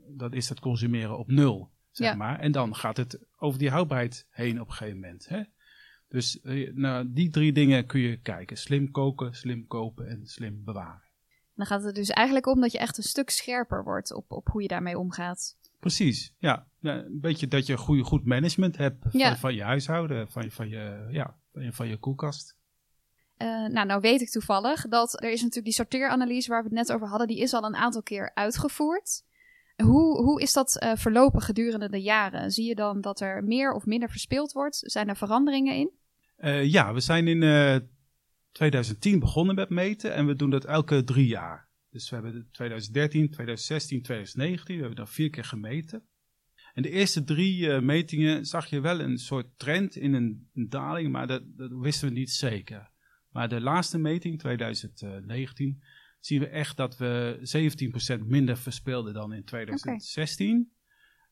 dan 0.08 0.34
is 0.34 0.48
dat 0.48 0.60
consumeren 0.60 1.18
op 1.18 1.28
nul, 1.28 1.72
zeg 1.92 2.08
ja. 2.08 2.16
maar. 2.16 2.40
En 2.40 2.52
dan 2.52 2.76
gaat 2.76 2.98
het 2.98 3.20
over 3.38 3.60
die 3.60 3.70
houdbaarheid 3.70 4.28
heen 4.30 4.62
op 4.62 4.68
een 4.68 4.74
gegeven 4.74 5.00
moment. 5.00 5.28
Hè? 5.28 5.44
Dus 6.12 6.40
uh, 6.44 6.74
nou, 6.74 7.12
die 7.14 7.30
drie 7.30 7.54
dingen 7.54 7.86
kun 7.86 8.00
je 8.00 8.22
kijken. 8.22 8.58
Slim 8.58 8.92
koken, 8.92 9.36
slim 9.36 9.68
kopen 9.68 10.08
en 10.08 10.26
slim 10.26 10.64
bewaren. 10.64 11.10
Dan 11.56 11.66
gaat 11.66 11.84
het 11.84 11.96
dus 11.96 12.10
eigenlijk 12.10 12.46
om 12.48 12.62
dat 12.62 12.72
je 12.72 12.78
echt 12.78 12.98
een 12.98 13.04
stuk 13.04 13.30
scherper 13.30 13.84
wordt 13.84 14.14
op, 14.14 14.32
op 14.32 14.48
hoe 14.48 14.62
je 14.62 14.68
daarmee 14.68 15.00
omgaat. 15.00 15.58
Precies, 15.80 16.34
ja. 16.38 16.68
Een 16.82 17.20
beetje 17.22 17.48
dat 17.48 17.66
je 17.66 17.78
goede, 17.78 18.04
goed 18.04 18.26
management 18.26 18.78
hebt 18.78 18.98
van, 19.02 19.20
ja. 19.20 19.38
van 19.38 19.56
je 19.56 19.64
huishouden, 19.64 20.32
van, 20.32 20.52
van, 20.52 20.70
je, 20.70 21.08
ja, 21.12 21.38
van, 21.54 21.64
je, 21.64 21.74
van 21.74 21.88
je 21.88 21.98
koelkast. 21.98 22.58
Uh, 23.38 23.48
nou, 23.48 23.88
nou 23.88 24.02
weet 24.02 24.22
ik 24.22 24.30
toevallig 24.30 24.88
dat 24.88 25.24
er 25.24 25.32
is 25.32 25.40
natuurlijk 25.40 25.66
die 25.66 25.74
sorteeranalyse 25.74 26.50
waar 26.50 26.64
we 26.64 26.68
het 26.68 26.78
net 26.78 26.92
over 26.92 27.08
hadden, 27.08 27.28
die 27.28 27.40
is 27.40 27.54
al 27.54 27.64
een 27.64 27.76
aantal 27.76 28.04
keer 28.04 28.32
uitgevoerd. 28.34 29.24
Hoe, 29.84 30.24
hoe 30.24 30.42
is 30.42 30.54
dat 30.54 30.82
uh, 30.84 30.92
verlopen 30.96 31.42
gedurende 31.42 31.90
de 31.90 32.02
jaren? 32.02 32.52
Zie 32.52 32.68
je 32.68 32.76
dan 32.76 33.02
dat 33.02 33.20
er 33.20 33.44
meer 33.44 33.72
of 33.74 33.86
minder 33.86 34.10
verspild 34.10 34.52
wordt? 34.52 34.82
Zijn 34.86 35.08
er 35.08 35.18
veranderingen 35.18 35.76
in? 35.76 36.00
Uh, 36.44 36.66
ja, 36.66 36.94
we 36.94 37.00
zijn 37.00 37.28
in 37.28 37.42
uh, 37.42 37.76
2010 38.52 39.20
begonnen 39.20 39.56
met 39.56 39.70
meten 39.70 40.14
en 40.14 40.26
we 40.26 40.36
doen 40.36 40.50
dat 40.50 40.66
elke 40.66 41.04
drie 41.04 41.28
jaar. 41.28 41.70
Dus 41.90 42.10
we 42.10 42.16
hebben 42.16 42.48
2013, 42.52 43.30
2016, 43.30 44.02
2019, 44.02 44.76
we 44.76 44.80
hebben 44.80 44.98
dan 44.98 45.08
vier 45.08 45.30
keer 45.30 45.44
gemeten. 45.44 46.04
En 46.74 46.82
de 46.82 46.90
eerste 46.90 47.24
drie 47.24 47.82
metingen 47.82 48.46
zag 48.46 48.68
je 48.68 48.80
wel 48.80 49.00
een 49.00 49.18
soort 49.18 49.48
trend 49.58 49.96
in 49.96 50.14
een, 50.14 50.50
een 50.54 50.70
daling, 50.70 51.12
maar 51.12 51.28
dat, 51.28 51.44
dat, 51.46 51.72
wisten 51.72 52.08
we 52.08 52.14
niet 52.14 52.32
zeker. 52.32 52.92
Maar 53.30 53.50
de 53.50 53.62
laatste 53.62 53.98
meting, 53.98 54.40
2019, 54.40 55.84
zien 56.20 56.40
we 56.40 56.48
echt 56.48 56.78
dat 56.78 56.98
we 56.98 57.40
17% 58.22 58.26
minder 58.26 58.58
verspeelden 58.58 59.14
dan 59.14 59.34
in 59.34 59.44
2016. 59.44 60.72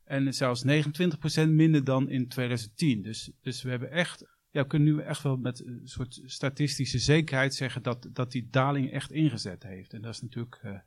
En 0.04 0.34
zelfs 0.34 0.66
29% 0.66 1.50
minder 1.50 1.84
dan 1.84 2.10
in 2.10 2.28
2010. 2.28 3.02
Dus, 3.02 3.32
dus 3.42 3.62
we 3.62 3.70
hebben 3.70 3.92
echt, 3.92 4.26
ja, 4.52 4.62
we 4.62 4.68
kunnen 4.68 4.94
nu 4.94 5.02
echt 5.02 5.24
wel 5.24 5.38
met 5.38 5.66
een 5.66 5.82
soort 5.84 6.22
statistische 6.26 7.00
zekerheid 7.00 7.56
zeggen 7.56 7.84
dat, 7.84 8.08
dat 8.14 8.32
die 8.32 8.48
daling 8.52 8.92
echt 8.92 9.12
ingezet 9.12 9.64
heeft. 9.64 9.94
En 9.94 10.02
dat 10.02 10.14
is 10.14 10.22
natuurlijk 10.22 10.60
uh, 10.64 10.80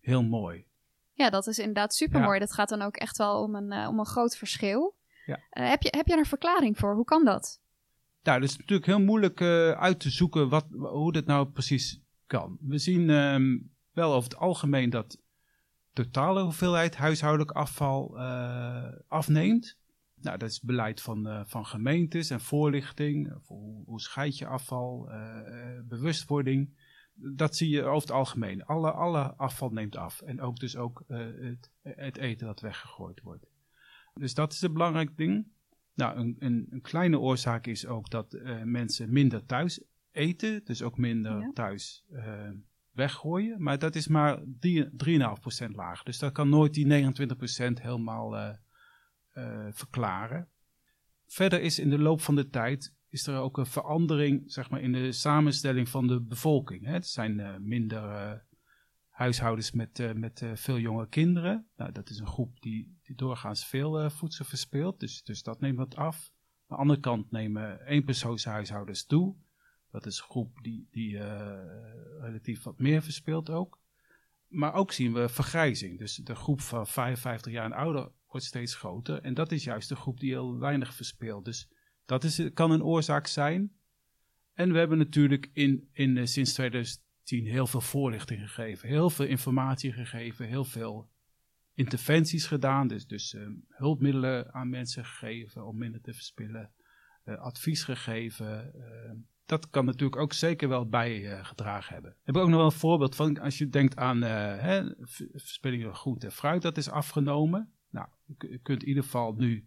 heel 0.00 0.22
mooi. 0.22 0.66
Ja, 1.12 1.30
dat 1.30 1.46
is 1.46 1.58
inderdaad 1.58 1.94
super 1.94 2.20
mooi. 2.20 2.38
Dat 2.38 2.52
gaat 2.52 2.68
dan 2.68 2.82
ook 2.82 2.96
echt 2.96 3.16
wel 3.16 3.42
om 3.42 3.54
een, 3.54 3.72
uh, 3.72 3.88
om 3.88 3.98
een 3.98 4.06
groot 4.06 4.36
verschil. 4.36 4.96
Ja. 5.26 5.36
Uh, 5.36 5.68
heb, 5.68 5.82
je, 5.82 5.88
heb 5.96 6.06
je 6.06 6.12
er 6.12 6.18
een 6.18 6.24
verklaring 6.24 6.78
voor? 6.78 6.94
Hoe 6.94 7.04
kan 7.04 7.24
dat? 7.24 7.60
Nou, 8.22 8.40
het 8.40 8.50
is 8.50 8.56
natuurlijk 8.56 8.86
heel 8.86 9.00
moeilijk 9.00 9.42
uit 9.76 10.00
te 10.00 10.10
zoeken 10.10 10.48
wat, 10.48 10.66
hoe 10.70 11.12
dit 11.12 11.26
nou 11.26 11.48
precies 11.48 12.00
kan. 12.26 12.58
We 12.60 12.78
zien 12.78 13.10
um, 13.10 13.72
wel 13.92 14.14
over 14.14 14.30
het 14.30 14.38
algemeen 14.38 14.90
dat 14.90 15.18
totale 15.92 16.42
hoeveelheid 16.42 16.96
huishoudelijk 16.96 17.50
afval 17.50 18.18
afneemt. 19.08 19.78
Nou, 20.20 20.38
dat 20.38 20.50
is 20.50 20.60
beleid 20.60 21.00
van, 21.02 21.26
uh, 21.26 21.40
van 21.44 21.66
gemeentes 21.66 22.30
en 22.30 22.40
voorlichting. 22.40 23.32
Hoe, 23.44 23.84
hoe 23.84 24.00
scheid 24.00 24.38
je 24.38 24.46
afval, 24.46 25.08
uh, 25.10 25.80
bewustwording. 25.84 26.88
Dat 27.14 27.56
zie 27.56 27.68
je 27.68 27.82
over 27.82 28.08
het 28.08 28.10
algemeen. 28.10 28.64
Alle, 28.64 28.90
alle 28.90 29.34
afval 29.34 29.70
neemt 29.70 29.96
af. 29.96 30.20
En 30.20 30.40
ook 30.40 30.58
dus 30.58 30.76
ook 30.76 31.04
het, 31.06 31.70
het, 31.82 32.16
eten 32.16 32.46
dat 32.46 32.60
weggegooid 32.60 33.20
wordt. 33.20 33.46
Dus 34.14 34.34
dat 34.34 34.52
is 34.52 34.62
een 34.62 34.72
belangrijk 34.72 35.16
ding. 35.16 35.46
Nou, 35.94 36.18
een, 36.18 36.36
een, 36.38 36.66
een 36.70 36.80
kleine 36.80 37.18
oorzaak 37.18 37.66
is 37.66 37.86
ook 37.86 38.10
dat 38.10 38.38
mensen 38.64 39.12
minder 39.12 39.46
thuis 39.46 39.82
eten. 40.12 40.64
Dus 40.64 40.82
ook 40.82 40.98
minder 40.98 41.40
ja. 41.40 41.50
thuis 41.54 42.04
weggooien. 42.92 43.62
Maar 43.62 43.78
dat 43.78 43.94
is 43.94 44.08
maar 44.08 44.38
3,5% 44.38 44.44
laag. 45.72 46.02
Dus 46.02 46.18
dat 46.18 46.32
kan 46.32 46.48
nooit 46.48 46.74
die 46.74 46.86
29% 46.86 47.82
helemaal 47.82 48.58
verklaren. 49.70 50.48
Verder 51.26 51.60
is 51.60 51.78
in 51.78 51.90
de 51.90 51.98
loop 51.98 52.20
van 52.20 52.34
de 52.34 52.48
tijd 52.48 52.94
is 53.08 53.26
er 53.26 53.38
ook 53.38 53.58
een 53.58 53.66
verandering 53.66 54.52
zeg 54.52 54.70
maar, 54.70 54.80
in 54.80 54.92
de 54.92 55.12
samenstelling 55.12 55.88
van 55.88 56.06
de 56.06 56.20
bevolking. 56.20 56.84
Hè. 56.84 56.94
Er 56.94 57.04
zijn 57.04 57.38
uh, 57.38 57.56
minder 57.56 58.44
huishoudens 59.08 59.72
met, 59.72 60.12
met 60.14 60.42
veel 60.54 60.78
jonge 60.78 61.08
kinderen. 61.08 61.68
Nou, 61.76 61.92
dat 61.92 62.10
is 62.10 62.18
een 62.18 62.26
groep 62.26 62.60
die, 62.60 62.98
die 63.02 63.16
doorgaans 63.16 63.66
veel 63.66 64.10
voedsel 64.10 64.44
verspeelt. 64.44 65.00
Dus, 65.00 65.22
dus 65.22 65.42
dat 65.42 65.60
neemt 65.60 65.76
wat 65.76 65.96
af. 65.96 66.32
Aan 66.66 66.76
de 66.76 66.82
andere 66.82 67.00
kant 67.00 67.30
nemen 67.30 67.86
eenpersoonshuishoudens 67.86 69.06
toe. 69.06 69.36
Dat 69.90 70.06
is 70.06 70.18
een 70.18 70.24
groep 70.24 70.58
die, 70.62 70.88
die 70.90 71.18
relatief 72.20 72.62
wat 72.62 72.78
meer 72.78 73.02
verspeelt 73.02 73.50
ook. 73.50 73.80
Maar 74.50 74.74
ook 74.74 74.92
zien 74.92 75.12
we 75.12 75.28
vergrijzing. 75.28 75.98
Dus 75.98 76.14
de 76.14 76.34
groep 76.34 76.60
van 76.60 76.86
55 76.86 77.52
jaar 77.52 77.64
en 77.64 77.72
ouder 77.72 78.10
wordt 78.30 78.46
steeds 78.46 78.74
groter. 78.74 79.20
En 79.22 79.34
dat 79.34 79.52
is 79.52 79.64
juist 79.64 79.88
de 79.88 79.96
groep 79.96 80.20
die 80.20 80.30
heel 80.30 80.58
weinig 80.58 80.94
verspeelt. 80.94 81.44
Dus 81.44 81.68
dat 82.04 82.24
is, 82.24 82.50
kan 82.54 82.70
een 82.70 82.82
oorzaak 82.82 83.26
zijn. 83.26 83.72
En 84.54 84.72
we 84.72 84.78
hebben 84.78 84.98
natuurlijk 84.98 85.50
in, 85.52 85.88
in, 85.92 86.16
uh, 86.16 86.26
sinds 86.26 86.52
2010 86.52 87.46
heel 87.46 87.66
veel 87.66 87.80
voorlichting 87.80 88.40
gegeven. 88.40 88.88
Heel 88.88 89.10
veel 89.10 89.26
informatie 89.26 89.92
gegeven. 89.92 90.46
Heel 90.46 90.64
veel 90.64 91.10
interventies 91.74 92.46
gedaan. 92.46 92.88
Dus, 92.88 93.06
dus 93.06 93.34
uh, 93.34 93.48
hulpmiddelen 93.68 94.54
aan 94.54 94.68
mensen 94.68 95.04
gegeven 95.04 95.66
om 95.66 95.78
minder 95.78 96.00
te 96.00 96.12
verspillen. 96.12 96.72
advies 97.24 97.84
gegeven 97.84 98.72
dat 99.50 99.70
kan 99.70 99.84
natuurlijk 99.84 100.20
ook 100.20 100.32
zeker 100.32 100.68
wel 100.68 100.88
bijgedragen 100.88 101.92
hebben. 101.92 102.10
Ik 102.10 102.26
heb 102.26 102.36
ook 102.36 102.48
nog 102.48 102.56
wel 102.56 102.64
een 102.64 102.72
voorbeeld 102.72 103.16
van, 103.16 103.38
als 103.38 103.58
je 103.58 103.68
denkt 103.68 103.96
aan 103.96 104.24
uh, 104.24 104.86
verspilling 105.32 105.82
van 105.82 105.94
groente 105.94 106.26
en 106.26 106.32
fruit, 106.32 106.62
dat 106.62 106.76
is 106.76 106.90
afgenomen. 106.90 107.72
Nou, 107.90 108.08
je 108.38 108.58
kunt 108.58 108.82
in 108.82 108.88
ieder 108.88 109.02
geval 109.02 109.32
nu 109.32 109.66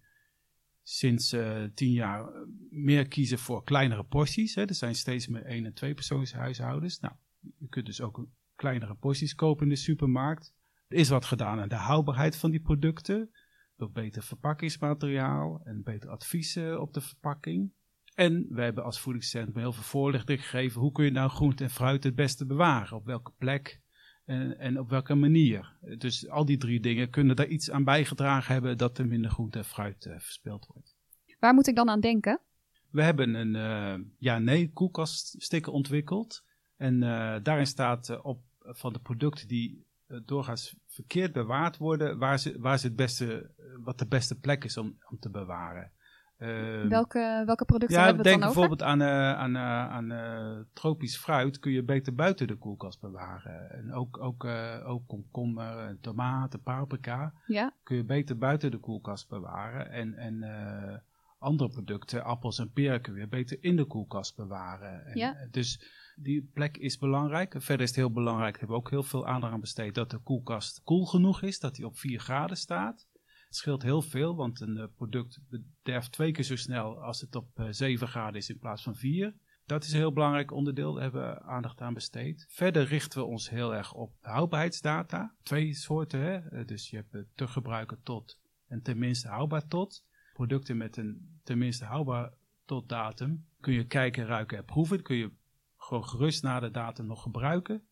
sinds 0.84 1.34
uh, 1.34 1.64
tien 1.74 1.92
jaar 1.92 2.30
meer 2.70 3.08
kiezen 3.08 3.40
voor 3.40 3.64
kleinere 3.64 4.04
porties. 4.04 4.56
Hè. 4.56 4.66
Er 4.66 4.76
zijn 4.76 4.96
steeds 4.96 5.28
meer 5.28 5.46
één- 5.46 5.66
en 5.66 5.74
twee 5.74 5.94
persoonshuishoudens. 5.94 7.00
Nou, 7.00 7.14
je 7.58 7.68
kunt 7.70 7.86
dus 7.86 8.02
ook 8.02 8.28
kleinere 8.56 8.96
porties 8.96 9.36
kopen 9.36 9.64
in 9.64 9.70
de 9.70 9.76
supermarkt. 9.76 10.54
Er 10.88 10.98
is 10.98 11.10
wat 11.10 11.26
gedaan 11.26 11.60
aan 11.60 11.70
de 11.70 11.76
houdbaarheid 11.76 12.36
van 12.36 12.52
die 12.52 12.62
producten. 12.62 13.30
Door 13.78 13.92
beter 13.92 14.24
verpakkingsmateriaal 14.24 15.62
en 15.64 15.84
beter 15.84 16.10
adviezen 16.10 16.82
op 16.82 16.94
de 16.94 17.02
verpakking. 17.02 17.72
En 18.14 18.46
we 18.50 18.62
hebben 18.62 18.84
als 18.84 19.00
voedingscentrum 19.00 19.58
heel 19.58 19.74
veel 19.74 19.84
voorlichting 19.84 20.42
gegeven. 20.42 20.82
Hoe 20.82 20.92
kun 20.92 21.06
je 21.06 21.12
nou 21.12 21.30
groente 21.30 21.64
en 21.64 21.70
fruit 21.70 22.04
het 22.04 22.16
beste 22.16 22.46
bewaren? 22.46 22.98
Op 22.98 23.06
welke 23.06 23.32
plek 23.38 23.82
en, 24.26 24.60
en 24.60 24.80
op 24.80 24.90
welke 24.90 25.16
manier? 25.16 25.74
Dus 25.98 26.30
al 26.30 26.46
die 26.46 26.58
drie 26.58 26.80
dingen 26.80 27.10
kunnen 27.10 27.36
daar 27.36 27.48
iets 27.48 27.72
aan 27.72 27.84
bijgedragen 27.84 28.54
hebben 28.54 28.78
dat 28.78 28.98
er 28.98 29.08
minder 29.08 29.32
groente 29.32 29.58
en 29.58 29.66
fruit 29.66 30.06
uh, 30.06 30.14
verspild 30.20 30.68
wordt. 30.68 30.96
Waar 31.40 31.54
moet 31.54 31.68
ik 31.68 31.76
dan 31.76 31.90
aan 31.90 32.00
denken? 32.00 32.40
We 32.90 33.04
hebben 33.04 33.34
een 33.34 33.56
uh, 33.56 34.06
ja-nee 34.18 34.72
koelkaststicker 34.74 35.72
ontwikkeld. 35.72 36.44
En 36.78 36.94
uh, 37.02 37.36
daarin 37.44 37.68
staat 37.68 38.22
op 38.22 38.42
van 38.60 38.94
de 38.94 39.00
producten 39.00 39.48
die 39.48 39.86
doorgaans 40.26 40.76
verkeerd 40.88 41.34
bewaard 41.34 41.78
worden, 41.78 42.18
waar 42.18 42.40
ze, 42.40 42.60
waar 42.60 42.80
ze 42.80 42.88
het 42.88 42.96
beste, 42.96 43.52
wat 43.84 44.00
de 44.00 44.08
beste 44.08 44.40
plek 44.40 44.64
is 44.64 44.78
om, 44.78 44.98
om 45.10 45.20
te 45.20 45.30
bewaren. 45.30 45.92
Uh, 46.44 46.88
welke, 46.88 47.44
welke 47.46 47.66
producten 47.66 47.98
ja, 47.98 48.06
hebben 48.06 48.24
we 48.24 48.30
dan 48.30 48.40
over? 48.40 48.54
bijvoorbeeld 48.54 48.84
aan, 48.84 49.02
uh, 49.02 49.34
aan, 49.34 49.56
uh, 49.56 49.90
aan 49.92 50.12
uh, 50.12 50.64
tropisch 50.74 51.18
fruit 51.18 51.60
kun 51.60 51.72
je 51.72 51.84
beter 51.84 52.16
buiten 52.16 52.48
de 52.48 52.56
koelkast 52.56 53.00
bewaren. 53.00 53.72
En 53.72 53.94
ook, 53.94 54.18
ook, 54.22 54.46
ook 54.86 55.08
komkommer, 55.08 55.98
tomaten, 56.02 56.62
paprika 56.62 57.34
ja. 57.48 57.74
kun 57.84 57.96
je 57.96 58.04
beter 58.04 58.38
buiten 58.38 58.72
de 58.72 58.78
koelkast 58.78 59.30
bewaren. 59.30 59.92
En, 59.92 60.16
en 60.16 60.44
andere 61.44 61.70
producten, 61.70 62.24
appels 62.24 62.60
en 62.60 62.72
peren, 62.72 63.02
kun 63.02 63.16
je 63.16 63.28
beter 63.28 63.58
in 63.62 63.76
de 63.76 63.86
koelkast 63.86 64.36
bewaren. 64.36 65.06
En, 65.06 65.18
ja. 65.18 65.48
Dus 65.52 65.82
die 66.16 66.50
plek 66.54 66.78
is 66.78 66.98
belangrijk. 66.98 67.56
Verder 67.58 67.82
is 67.82 67.88
het 67.88 67.98
heel 67.98 68.12
belangrijk, 68.12 68.60
hebben 68.60 68.76
we 68.76 68.82
ook 68.82 68.90
heel 68.90 69.04
veel 69.04 69.28
aandacht 69.28 69.54
aan 69.54 69.60
besteed, 69.60 69.96
dat 69.96 70.12
de 70.12 70.18
koelkast 70.18 70.82
koel 70.84 71.06
genoeg 71.06 71.42
is, 71.42 71.60
dat 71.60 71.76
die 71.76 71.86
op 71.86 71.98
4 71.98 72.20
graden 72.20 72.58
staat. 72.58 73.08
Het 73.54 73.62
scheelt 73.62 73.84
heel 73.84 74.02
veel, 74.02 74.36
want 74.36 74.62
een 74.62 74.78
uh, 74.78 74.84
product 74.96 75.40
bederft 75.50 76.12
twee 76.12 76.32
keer 76.32 76.44
zo 76.44 76.56
snel 76.56 77.02
als 77.02 77.22
het 77.22 77.36
op 77.36 77.60
uh, 77.60 77.68
eh, 77.68 77.74
7 77.74 78.08
graden 78.08 78.36
is 78.36 78.50
in 78.50 78.60
plaats 78.60 78.84
van 78.84 78.96
4. 78.96 79.34
Dat 79.66 79.84
is 79.84 79.92
een 79.92 79.98
heel 79.98 80.14
belangrijk 80.14 80.52
onderdeel, 80.52 80.94
daar 80.94 81.04
hebben 81.04 81.22
we 81.22 81.42
aandacht 81.42 81.82
aan 81.82 81.94
besteed. 81.94 82.46
Verder 82.50 82.84
richten 82.84 83.20
we 83.20 83.26
ons 83.26 83.50
heel 83.50 83.76
erg 83.76 83.94
op 83.94 84.14
houdbaarheidsdata. 84.22 85.36
Twee 85.44 85.74
soorten, 85.74 86.20
hè? 86.20 86.38
Eh, 86.38 86.66
dus 86.66 86.90
je 86.90 86.96
hebt 86.96 87.28
te 87.36 87.48
gebruiken 87.48 88.00
tot 88.04 88.40
en 88.68 88.82
tenminste 88.82 89.28
houdbaar 89.28 89.68
tot. 89.68 90.06
Producten 90.34 90.78
met 90.78 90.98
een 90.98 91.40
tenminste 91.44 91.86
houdbaar 91.86 92.34
tot 92.66 92.90
datum 92.90 93.46
kun 93.60 93.74
je 93.74 93.88
kijken, 93.88 94.26
ruiken 94.26 94.58
en 94.58 94.66
proeven. 94.66 95.02
kun 95.02 95.16
je 95.16 95.32
gewoon 95.78 96.08
gerust 96.08 96.44
na 96.44 96.60
de 96.60 96.72
datum 96.72 97.06
nog 97.06 97.22
gebruiken. 97.22 97.88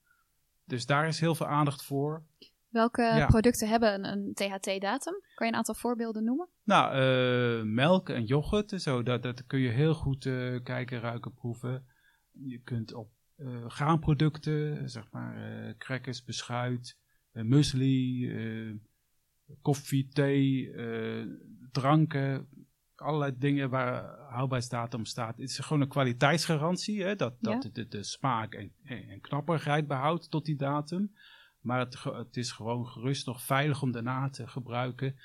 Dus 0.65 0.86
daar 0.86 1.08
is 1.08 1.20
heel 1.20 1.36
veel 1.36 1.48
aandacht 1.48 1.84
voor. 1.84 2.24
Welke 2.71 3.25
producten 3.27 3.67
hebben 3.67 3.93
een, 3.93 4.05
een 4.05 4.33
THT-datum? 4.33 5.13
Kan 5.35 5.47
je 5.47 5.53
een 5.53 5.57
aantal 5.57 5.75
voorbeelden 5.75 6.23
noemen? 6.23 6.47
Nou, 6.63 6.95
uh, 6.95 7.63
melk 7.63 8.09
en 8.09 8.25
yoghurt, 8.25 8.81
zo, 8.81 9.03
dat, 9.03 9.23
dat 9.23 9.45
kun 9.45 9.59
je 9.59 9.69
heel 9.69 9.93
goed 9.93 10.25
uh, 10.25 10.63
kijken, 10.63 10.99
ruiken, 10.99 11.33
proeven. 11.33 11.85
Je 12.31 12.61
kunt 12.61 12.93
op 12.93 13.11
uh, 13.37 13.65
graanproducten, 13.67 14.89
zeg 14.89 15.07
maar 15.11 15.35
crackers, 15.77 16.23
beschuit, 16.23 16.97
muesli, 17.31 18.31
koffie, 19.61 20.07
thee, 20.07 20.71
dranken, 21.71 22.47
allerlei 22.95 23.37
dingen 23.37 23.69
waar 23.69 24.03
houdbaarheidsdatum 24.03 25.05
staat. 25.05 25.37
Het 25.37 25.49
is 25.49 25.59
gewoon 25.59 25.81
een 25.81 25.87
kwaliteitsgarantie, 25.87 27.03
hè, 27.03 27.15
dat, 27.15 27.33
dat 27.39 27.69
de, 27.73 27.87
de, 27.87 28.03
smaak 28.03 28.53
en, 28.53 28.71
en 28.83 29.21
knapperigheid 29.21 29.87
behoudt 29.87 30.31
tot 30.31 30.45
die 30.45 30.55
datum. 30.55 31.11
Maar 31.62 31.80
het, 31.80 32.03
het, 32.03 32.38
is 32.38 32.51
gewoon 32.51 32.88
gerust 32.88 33.25
nog 33.25 33.41
veilig 33.41 33.82
om 33.82 33.91
daarna 33.91 34.30
te 34.30 34.48
gebruiken. 34.48 35.15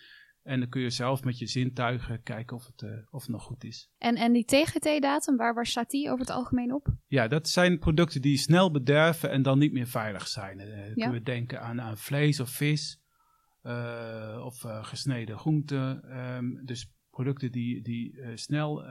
En 0.43 0.61
dan 0.61 0.69
kun 0.69 0.81
je 0.81 0.91
zelf 0.91 1.25
met 1.25 1.39
je 1.39 1.47
zintuigen 1.47 2.23
kijken 2.23 2.57
of 2.57 2.67
het, 2.67 2.83
uh, 2.83 2.91
of 3.11 3.23
het 3.23 3.31
nog 3.31 3.43
goed 3.43 3.65
is. 3.65 3.91
En, 3.99 4.17
en 4.17 4.33
die 4.33 4.45
TGT-datum, 4.45 5.37
waar, 5.37 5.55
waar 5.55 5.67
staat 5.67 5.91
die 5.91 6.07
over 6.07 6.21
het 6.21 6.31
algemeen 6.31 6.75
op? 6.75 6.95
Ja, 7.07 7.29
dat 7.29 7.49
zijn 7.49 7.79
producten 7.79 8.23
die 8.23 8.39
snel 8.39 8.71
bederven 8.71 9.31
en 9.31 9.43
dan 9.43 9.59
niet 9.59 9.73
meer 9.73 9.87
veilig 9.87 10.29
zijn. 10.29 10.61
Uh, 10.61 10.87
ja. 10.87 10.93
Kunnen 10.93 11.13
we 11.13 11.23
denken 11.23 11.61
aan, 11.61 11.81
aan 11.81 11.99
vlees 11.99 12.41
of 12.41 12.51
vis 12.51 13.01
uh, 13.63 14.43
of 14.45 14.65
gesneden 14.83 15.39
groenten. 15.39 16.17
Um, 16.19 16.65
dus 16.65 16.93
producten 17.11 17.53
die, 17.53 17.83
die 17.83 18.21
snel, 18.35 18.85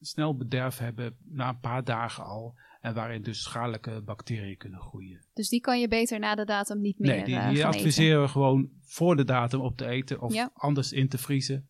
snel 0.00 0.36
bederf 0.36 0.78
hebben 0.78 1.16
na 1.24 1.48
een 1.48 1.60
paar 1.60 1.84
dagen 1.84 2.24
al. 2.24 2.54
En 2.80 2.94
waarin 2.94 3.22
dus 3.22 3.42
schadelijke 3.42 4.02
bacteriën 4.02 4.56
kunnen 4.56 4.80
groeien. 4.80 5.24
Dus 5.34 5.48
die 5.48 5.60
kan 5.60 5.80
je 5.80 5.88
beter 5.88 6.18
na 6.18 6.34
de 6.34 6.44
datum 6.44 6.80
niet 6.80 6.98
meer 6.98 7.10
Nee, 7.10 7.24
die, 7.24 7.48
die 7.48 7.56
gaan 7.56 7.66
adviseren 7.72 8.10
eten. 8.10 8.22
we 8.22 8.28
gewoon 8.28 8.70
voor 8.82 9.16
de 9.16 9.24
datum 9.24 9.60
op 9.60 9.76
te 9.76 9.86
eten. 9.86 10.20
Of 10.20 10.32
Ja. 10.34 10.50
anders 10.54 10.92
in 10.92 11.08
te 11.08 11.18
vriezen. 11.18 11.68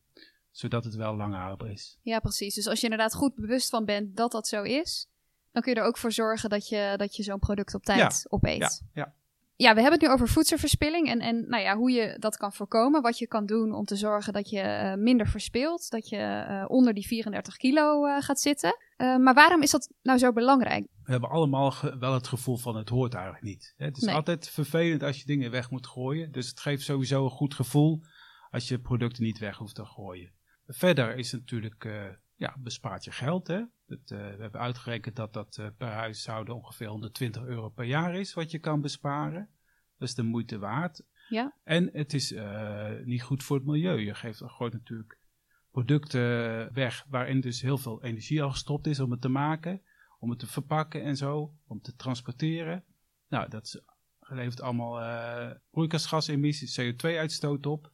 Zodat 0.51 0.85
het 0.85 0.95
wel 0.95 1.17
lang 1.17 1.35
houdbaar 1.35 1.71
is. 1.71 1.99
Ja, 2.03 2.19
precies. 2.21 2.55
Dus 2.55 2.67
als 2.67 2.79
je 2.79 2.85
inderdaad 2.85 3.15
goed 3.15 3.35
bewust 3.35 3.69
van 3.71 3.85
bent 3.85 4.17
dat 4.17 4.33
dat 4.33 4.47
zo 4.49 4.63
is, 4.63 5.09
dan 5.53 5.63
kun 5.63 5.73
je 5.75 5.81
er 5.81 5.87
ook 5.87 5.99
voor 5.99 6.13
zorgen 6.13 6.51
dat 6.51 6.69
je, 6.69 6.95
dat 6.97 7.17
je 7.17 7.23
zo'n 7.23 7.39
product 7.39 7.75
op 7.75 7.83
tijd 7.83 8.27
opeet. 8.29 8.59
Ja, 8.93 9.03
ja. 9.03 9.15
Ja, 9.61 9.75
we 9.75 9.81
hebben 9.81 9.99
het 9.99 10.09
nu 10.09 10.15
over 10.15 10.29
voedselverspilling 10.29 11.09
en, 11.09 11.21
en 11.21 11.49
nou 11.49 11.63
ja, 11.63 11.77
hoe 11.77 11.91
je 11.91 12.17
dat 12.19 12.37
kan 12.37 12.53
voorkomen. 12.53 13.03
Wat 13.03 13.19
je 13.19 13.27
kan 13.27 13.47
doen 13.47 13.75
om 13.75 13.85
te 13.85 13.97
zorgen 13.97 14.33
dat 14.33 14.51
je 14.51 14.61
eh, 14.61 14.95
minder 14.95 15.29
verspilt. 15.29 15.91
Dat 15.91 16.09
je 16.09 16.17
eh, 16.17 16.65
onder 16.69 16.95
die 16.95 17.07
34 17.07 17.57
kilo 17.57 18.07
eh, 18.07 18.23
gaat 18.23 18.41
zitten. 18.41 18.77
Maar 18.97 19.35
waarom 19.35 19.63
is 19.63 19.71
dat 19.71 19.93
nou 20.03 20.19
zo 20.19 20.33
belangrijk? 20.33 20.87
We 21.03 21.11
hebben 21.13 21.31
allemaal 21.31 21.75
wel 21.99 22.15
het 22.15 22.29
gevoel 22.29 22.57
van 22.57 22.77
het 22.77 22.89
hoort 22.89 23.15
eigenlijk 23.15 23.45
niet. 23.45 23.75
Het 23.77 23.97
is 23.97 24.03
Nee. 24.03 24.15
altijd 24.15 24.49
vervelend 24.49 25.03
als 25.03 25.19
je 25.19 25.25
dingen 25.25 25.51
weg 25.51 25.71
moet 25.71 25.87
gooien. 25.87 26.33
Dus 26.33 26.49
het 26.49 26.61
geeft 26.61 26.83
sowieso 26.83 27.25
een 27.25 27.31
goed 27.31 27.55
gevoel 27.55 28.03
als 28.51 28.69
je 28.69 28.81
producten 28.81 29.23
niet 29.25 29.39
weg 29.39 29.57
hoeft 29.57 29.75
te 29.75 29.85
gooien. 29.85 30.33
Verder 30.67 31.17
is 31.17 31.33
het 31.33 31.41
natuurlijk, 31.41 31.89
ja, 32.41 32.57
bespaart 32.59 33.05
je 33.05 33.11
geld. 33.11 33.47
Hè? 33.47 33.63
Het, 33.87 34.11
eh, 34.11 34.19
we 34.19 34.43
hebben 34.43 34.61
uitgerekend 34.61 35.17
dat 35.17 35.33
dat 35.33 35.57
eh, 35.57 35.67
per 35.77 35.89
huishouden 35.89 36.55
ongeveer 36.55 36.89
120 36.89 37.45
euro 37.45 37.69
per 37.69 37.85
jaar 37.85 38.15
is 38.15 38.35
wat 38.35 38.51
je 38.51 38.59
kan 38.59 38.81
besparen. 38.81 39.49
Dat 39.99 40.09
is 40.09 40.15
de 40.15 40.23
moeite 40.23 40.59
waard. 40.59 41.03
Ja. 41.29 41.55
En 41.65 41.91
het 41.93 42.15
is 42.15 42.33
eh, 42.33 42.91
niet 43.05 43.23
goed 43.23 43.43
voor 43.43 43.57
het 43.57 43.67
milieu. 43.67 43.99
Je 43.99 44.15
geeft, 44.15 44.43
gooit 44.45 44.73
natuurlijk 44.73 45.19
producten 45.71 46.21
weg 46.73 47.05
waarin 47.09 47.41
dus 47.41 47.61
heel 47.61 47.79
veel 47.79 48.03
energie 48.03 48.43
al 48.43 48.51
gestopt 48.51 48.87
is 48.87 49.01
om 49.01 49.11
het 49.11 49.21
te 49.21 49.29
maken, 49.29 49.83
om 50.19 50.31
het 50.31 50.39
te 50.39 50.47
verpakken 50.47 51.03
en 51.03 51.17
zo, 51.17 51.55
om 51.67 51.81
te 51.81 51.97
transporteren. 51.97 52.85
Nou, 53.29 53.49
dat 53.49 53.83
levert 54.21 54.61
allemaal 54.61 55.59
broeikasgasemissies, 55.71 56.81
CO2-uitstoot 56.81 57.67
op. 57.67 57.91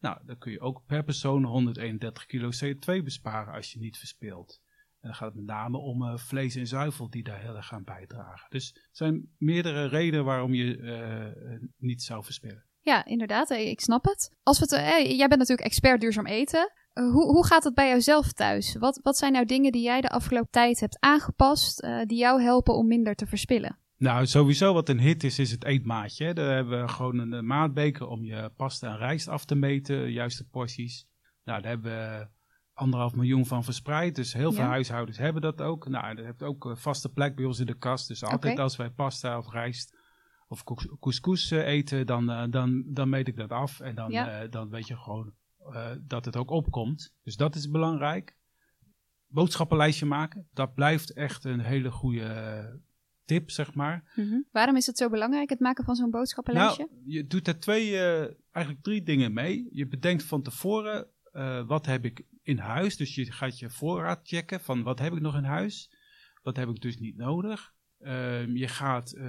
Nou, 0.00 0.18
dan 0.26 0.38
kun 0.38 0.52
je 0.52 0.60
ook 0.60 0.82
per 0.86 1.04
persoon 1.04 1.44
131 1.44 2.26
kilo 2.26 2.50
CO2 2.64 3.04
besparen 3.04 3.54
als 3.54 3.72
je 3.72 3.78
niet 3.78 3.98
verspilt. 3.98 4.60
En 5.00 5.08
dan 5.08 5.14
gaat 5.14 5.28
het 5.28 5.36
met 5.36 5.44
name 5.44 5.78
om 5.78 6.06
eh, 6.06 6.16
vlees 6.16 6.54
en 6.54 6.66
zuivel 6.66 7.10
die 7.10 7.22
daar 7.22 7.40
heel 7.40 7.56
erg 7.56 7.72
aan 7.72 7.84
bijdragen. 7.84 8.50
Dus 8.50 8.74
er 8.74 8.88
zijn 8.90 9.34
meerdere 9.38 9.86
redenen 9.86 10.24
waarom 10.24 10.54
je 10.54 10.76
eh, 10.78 11.68
niet 11.76 12.02
zou 12.02 12.24
verspillen. 12.24 12.64
Ja, 12.80 13.04
inderdaad, 13.04 13.50
eh, 13.50 13.68
ik 13.68 13.80
snap 13.80 14.04
het. 14.04 14.36
Als 14.42 14.58
we 14.58 14.76
eh, 14.76 15.16
jij 15.16 15.28
bent 15.28 15.40
natuurlijk 15.40 15.68
expert 15.68 16.00
duurzaam 16.00 16.26
eten. 16.26 16.72
Eh, 16.92 17.10
hoe, 17.10 17.24
hoe 17.24 17.46
gaat 17.46 17.64
het 17.64 17.74
bij 17.74 17.88
jouzelf 17.88 18.32
thuis? 18.32 18.76
Wat, 18.78 19.00
wat 19.02 19.16
zijn 19.16 19.32
nou 19.32 19.44
dingen 19.44 19.72
die 19.72 19.82
jij 19.82 20.00
de 20.00 20.08
afgelopen 20.08 20.50
tijd 20.50 20.80
hebt 20.80 20.96
aangepast, 21.00 21.80
eh, 21.80 22.00
die 22.04 22.18
jou 22.18 22.42
helpen 22.42 22.74
om 22.74 22.86
minder 22.86 23.14
te 23.14 23.26
verspillen? 23.26 23.78
Nou, 24.00 24.26
sowieso 24.26 24.72
wat 24.72 24.88
een 24.88 24.98
hit 25.00 25.24
is, 25.24 25.38
is 25.38 25.50
het 25.50 25.64
eetmaatje. 25.64 26.24
hè. 26.24 26.32
Daar 26.32 26.54
hebben 26.54 26.80
we 26.80 26.88
gewoon 26.88 27.18
een 27.18 27.32
eh, 27.32 27.40
maatbeker 27.40 28.06
om 28.06 28.24
je 28.24 28.50
pasta 28.56 28.88
en 28.90 28.96
rijst 28.98 29.28
af 29.28 29.44
te 29.44 29.54
meten, 29.54 30.02
de 30.02 30.12
juiste 30.12 30.48
porties. 30.48 31.06
Nou, 31.44 31.60
daar 31.62 31.70
hebben 31.70 31.92
we 31.92 32.28
anderhalf 32.72 33.14
miljoen 33.14 33.46
van 33.46 33.64
verspreid. 33.64 34.14
Dus 34.14 34.32
heel 34.32 34.52
veel 34.52 34.62
Ja. 34.64 34.68
huishoudens 34.68 35.18
hebben 35.18 35.42
dat 35.42 35.60
ook. 35.60 35.88
Nou, 35.88 36.14
dat 36.14 36.24
heeft 36.24 36.42
ook 36.42 36.64
een 36.64 36.76
vaste 36.76 37.08
plek 37.12 37.34
bij 37.36 37.44
ons 37.44 37.58
in 37.60 37.66
de 37.66 37.78
kast. 37.78 38.08
Dus 38.08 38.24
altijd 38.24 38.58
als 38.58 38.76
wij 38.76 38.90
pasta 38.90 39.38
of 39.38 39.50
rijst 39.50 39.96
of 40.48 40.64
cous- 40.64 40.88
couscous 41.00 41.50
eh, 41.50 41.66
eten, 41.66 42.06
dan, 42.06 42.30
eh, 42.30 42.44
dan, 42.50 42.82
dan 42.86 43.08
meet 43.08 43.28
ik 43.28 43.36
dat 43.36 43.50
af. 43.50 43.80
En 43.80 43.94
dan, 43.94 44.10
Ja. 44.10 44.40
eh, 44.40 44.50
dan 44.50 44.68
weet 44.68 44.86
je 44.86 44.96
gewoon 44.96 45.32
eh, 45.72 45.90
dat 46.00 46.24
het 46.24 46.36
ook 46.36 46.50
opkomt. 46.50 47.14
Dus 47.22 47.36
dat 47.36 47.54
is 47.54 47.70
belangrijk. 47.70 48.36
Boodschappenlijstje 49.26 50.06
maken, 50.06 50.48
dat 50.52 50.74
blijft 50.74 51.12
echt 51.12 51.44
een 51.44 51.60
hele 51.60 51.90
goede 51.90 52.22
eh, 52.22 52.64
tip, 53.30 53.50
zeg 53.50 53.74
maar. 53.74 54.12
Waarom 54.52 54.76
is 54.76 54.86
het 54.86 54.96
zo 54.98 55.08
belangrijk, 55.08 55.50
het 55.50 55.60
maken 55.60 55.84
van 55.84 55.94
zo'n 55.94 56.10
boodschappenlijstje? 56.10 56.86
Nou, 56.90 57.02
je 57.04 57.26
doet 57.26 57.48
er 57.48 57.60
twee, 57.60 57.96
eh, 57.96 58.34
eigenlijk 58.50 58.84
drie 58.84 59.02
dingen 59.02 59.32
mee. 59.32 59.68
Je 59.70 59.86
bedenkt 59.86 60.22
van 60.22 60.42
tevoren, 60.42 61.06
eh, 61.32 61.66
wat 61.66 61.86
heb 61.86 62.04
ik 62.04 62.22
in 62.42 62.58
huis? 62.58 62.96
Dus 62.96 63.14
je 63.14 63.32
gaat 63.32 63.58
je 63.58 63.70
voorraad 63.70 64.20
checken 64.22 64.60
van 64.60 64.82
wat 64.82 64.98
heb 64.98 65.12
ik 65.12 65.20
nog 65.20 65.36
in 65.36 65.44
huis? 65.44 65.90
Wat 66.42 66.56
heb 66.56 66.68
ik 66.68 66.80
dus 66.80 66.98
niet 66.98 67.16
nodig? 67.16 67.72
Ehm, 67.98 68.56
je 68.56 68.68
gaat 68.68 69.12
eh, 69.12 69.28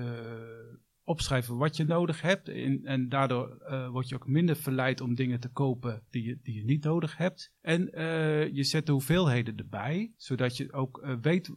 opschrijven 1.12 1.58
wat 1.58 1.76
je 1.76 1.84
nodig 1.84 2.21
hebt. 2.21 2.50
En, 2.50 2.86
en 2.86 3.10
daardoor 3.10 3.58
eh, 3.58 3.89
word 3.89 4.10
je 4.10 4.15
ook 4.15 4.28
minder 4.28 4.56
verleid 4.56 5.02
om 5.02 5.15
dingen 5.15 5.39
te 5.39 5.50
kopen 5.50 6.04
die 6.10 6.24
je, 6.24 6.39
die 6.43 6.56
je 6.56 6.63
niet 6.63 6.84
nodig 6.84 7.17
hebt. 7.17 7.54
En 7.62 7.93
eh, 7.93 8.54
je 8.54 8.63
zet 8.63 8.86
de 8.86 8.91
hoeveelheden 8.91 9.58
erbij, 9.58 10.13
zodat 10.17 10.58
je 10.58 10.74
ook 10.74 10.97
eh, 10.97 11.15
weet 11.21 11.52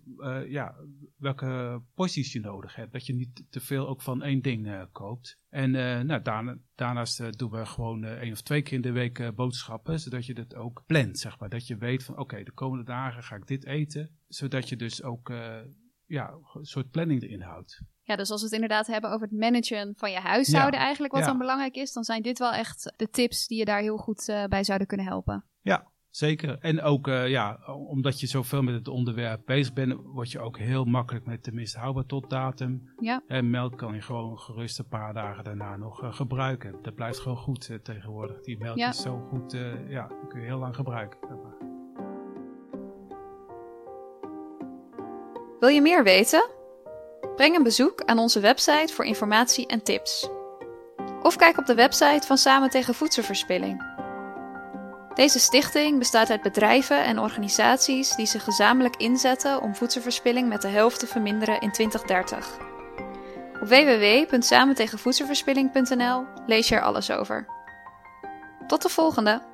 ja, 0.48 0.74
welke 1.16 1.82
porties 1.94 2.32
je 2.32 2.40
nodig 2.40 2.74
hebt. 2.74 2.92
Dat 2.92 3.06
je 3.06 3.14
niet 3.14 3.44
te 3.50 3.60
veel 3.60 3.88
ook 3.88 4.02
van 4.02 4.22
één 4.22 4.42
ding 4.42 4.88
koopt. 4.92 5.38
En 5.48 5.70
nou, 6.06 6.22
daarna, 6.22 6.58
daarnaast 6.74 7.38
doen 7.38 7.50
we 7.50 7.66
gewoon 7.66 8.04
één 8.04 8.32
of 8.32 8.40
twee 8.40 8.62
keer 8.62 8.72
in 8.72 8.80
de 8.80 8.92
week 8.92 9.34
boodschappen, 9.34 10.00
zodat 10.00 10.26
je 10.26 10.34
dat 10.34 10.54
ook 10.54 10.82
plant, 10.86 11.18
zeg 11.18 11.38
maar. 11.38 11.48
Dat 11.48 11.66
je 11.66 11.76
weet 11.76 12.04
van, 12.04 12.18
oké, 12.18 12.42
de 12.42 12.52
komende 12.52 12.84
dagen 12.84 13.22
ga 13.22 13.36
ik 13.36 13.46
dit 13.46 13.66
eten, 13.66 14.18
zodat 14.28 14.68
je 14.68 14.76
dus 14.76 15.02
ook 15.02 15.32
ja, 16.06 16.38
een 16.52 16.64
soort 16.64 16.90
planning 16.90 17.22
erin 17.22 17.40
houdt. 17.40 17.82
Ja, 18.06 18.16
dus 18.16 18.30
als 18.30 18.40
we 18.40 18.44
het 18.46 18.54
inderdaad 18.54 18.86
hebben 18.86 19.10
over 19.10 19.26
het 19.28 19.38
managen 19.38 19.92
van 19.96 20.10
je 20.10 20.18
huishouden 20.18 20.78
Ja. 20.80 20.84
eigenlijk, 20.84 21.12
wat 21.12 21.22
Ja. 21.22 21.28
dan 21.28 21.38
belangrijk 21.38 21.74
is, 21.74 21.92
dan 21.92 22.04
zijn 22.04 22.22
dit 22.22 22.38
wel 22.38 22.52
echt 22.52 22.92
de 22.96 23.08
tips 23.10 23.46
die 23.46 23.58
je 23.58 23.64
daar 23.64 23.80
heel 23.80 23.96
goed 23.96 24.28
eh, 24.28 24.44
bij 24.44 24.64
zouden 24.64 24.86
kunnen 24.86 25.06
helpen. 25.06 25.44
Ja, 25.60 25.86
zeker. 26.10 26.58
En 26.60 26.82
ook, 26.82 27.08
eh, 27.08 27.28
ja, 27.28 27.58
omdat 27.88 28.20
je 28.20 28.26
zoveel 28.26 28.62
met 28.62 28.74
het 28.74 28.88
onderwerp 28.88 29.40
bezig 29.44 29.72
bent, 29.72 29.94
word 30.02 30.30
je 30.32 30.40
ook 30.40 30.58
heel 30.58 30.84
makkelijk 30.84 31.26
met 31.26 31.42
tenminste 31.42 31.78
houdbaar 31.78 32.06
tot 32.06 32.30
datum. 32.30 32.92
Ja. 32.98 33.22
En 33.26 33.50
melk 33.50 33.78
kan 33.78 33.94
je 33.94 34.00
gewoon 34.00 34.38
gerust 34.38 34.78
een 34.78 34.88
paar 34.88 35.14
dagen 35.14 35.44
daarna 35.44 35.76
nog 35.76 36.02
eh, 36.02 36.12
gebruiken. 36.12 36.78
Dat 36.82 36.94
blijft 36.94 37.18
gewoon 37.18 37.36
goed 37.38 37.78
tegenwoordig. 37.82 38.40
Die 38.40 38.58
melk 38.58 38.76
Ja. 38.76 38.88
is 38.88 39.02
zo 39.02 39.18
goed, 39.30 39.52
eh, 39.54 39.90
ja, 39.90 40.06
die 40.08 40.28
kun 40.28 40.40
je 40.40 40.46
heel 40.46 40.58
lang 40.58 40.74
gebruiken. 40.74 41.18
Wil 45.60 45.68
je 45.68 45.80
meer 45.82 46.02
weten? 46.02 46.50
Breng 47.36 47.56
een 47.56 47.62
bezoek 47.62 48.02
aan 48.04 48.18
onze 48.18 48.40
website 48.40 48.92
voor 48.92 49.04
informatie 49.04 49.66
en 49.66 49.82
tips. 49.82 50.28
Of 51.22 51.36
kijk 51.36 51.58
op 51.58 51.66
de 51.66 51.74
website 51.74 52.26
van 52.26 52.38
Samen 52.38 52.70
tegen 52.70 52.94
Voedselverspilling. 52.94 53.92
Deze 55.14 55.38
stichting 55.38 55.98
bestaat 55.98 56.30
uit 56.30 56.42
bedrijven 56.42 57.04
en 57.04 57.18
organisaties 57.18 58.16
die 58.16 58.26
zich 58.26 58.44
gezamenlijk 58.44 58.96
inzetten 58.96 59.62
om 59.62 59.74
voedselverspilling 59.74 60.48
met 60.48 60.62
de 60.62 60.68
helft 60.68 60.98
te 60.98 61.06
verminderen 61.06 61.60
in 61.60 61.72
2030. 61.72 62.56
Op 63.60 63.68
www.samentegenvoedselverspilling.nl 63.68 66.24
lees 66.46 66.68
je 66.68 66.74
er 66.74 66.82
alles 66.82 67.10
over. 67.10 67.46
Tot 68.66 68.82
de 68.82 68.88
volgende! 68.88 69.53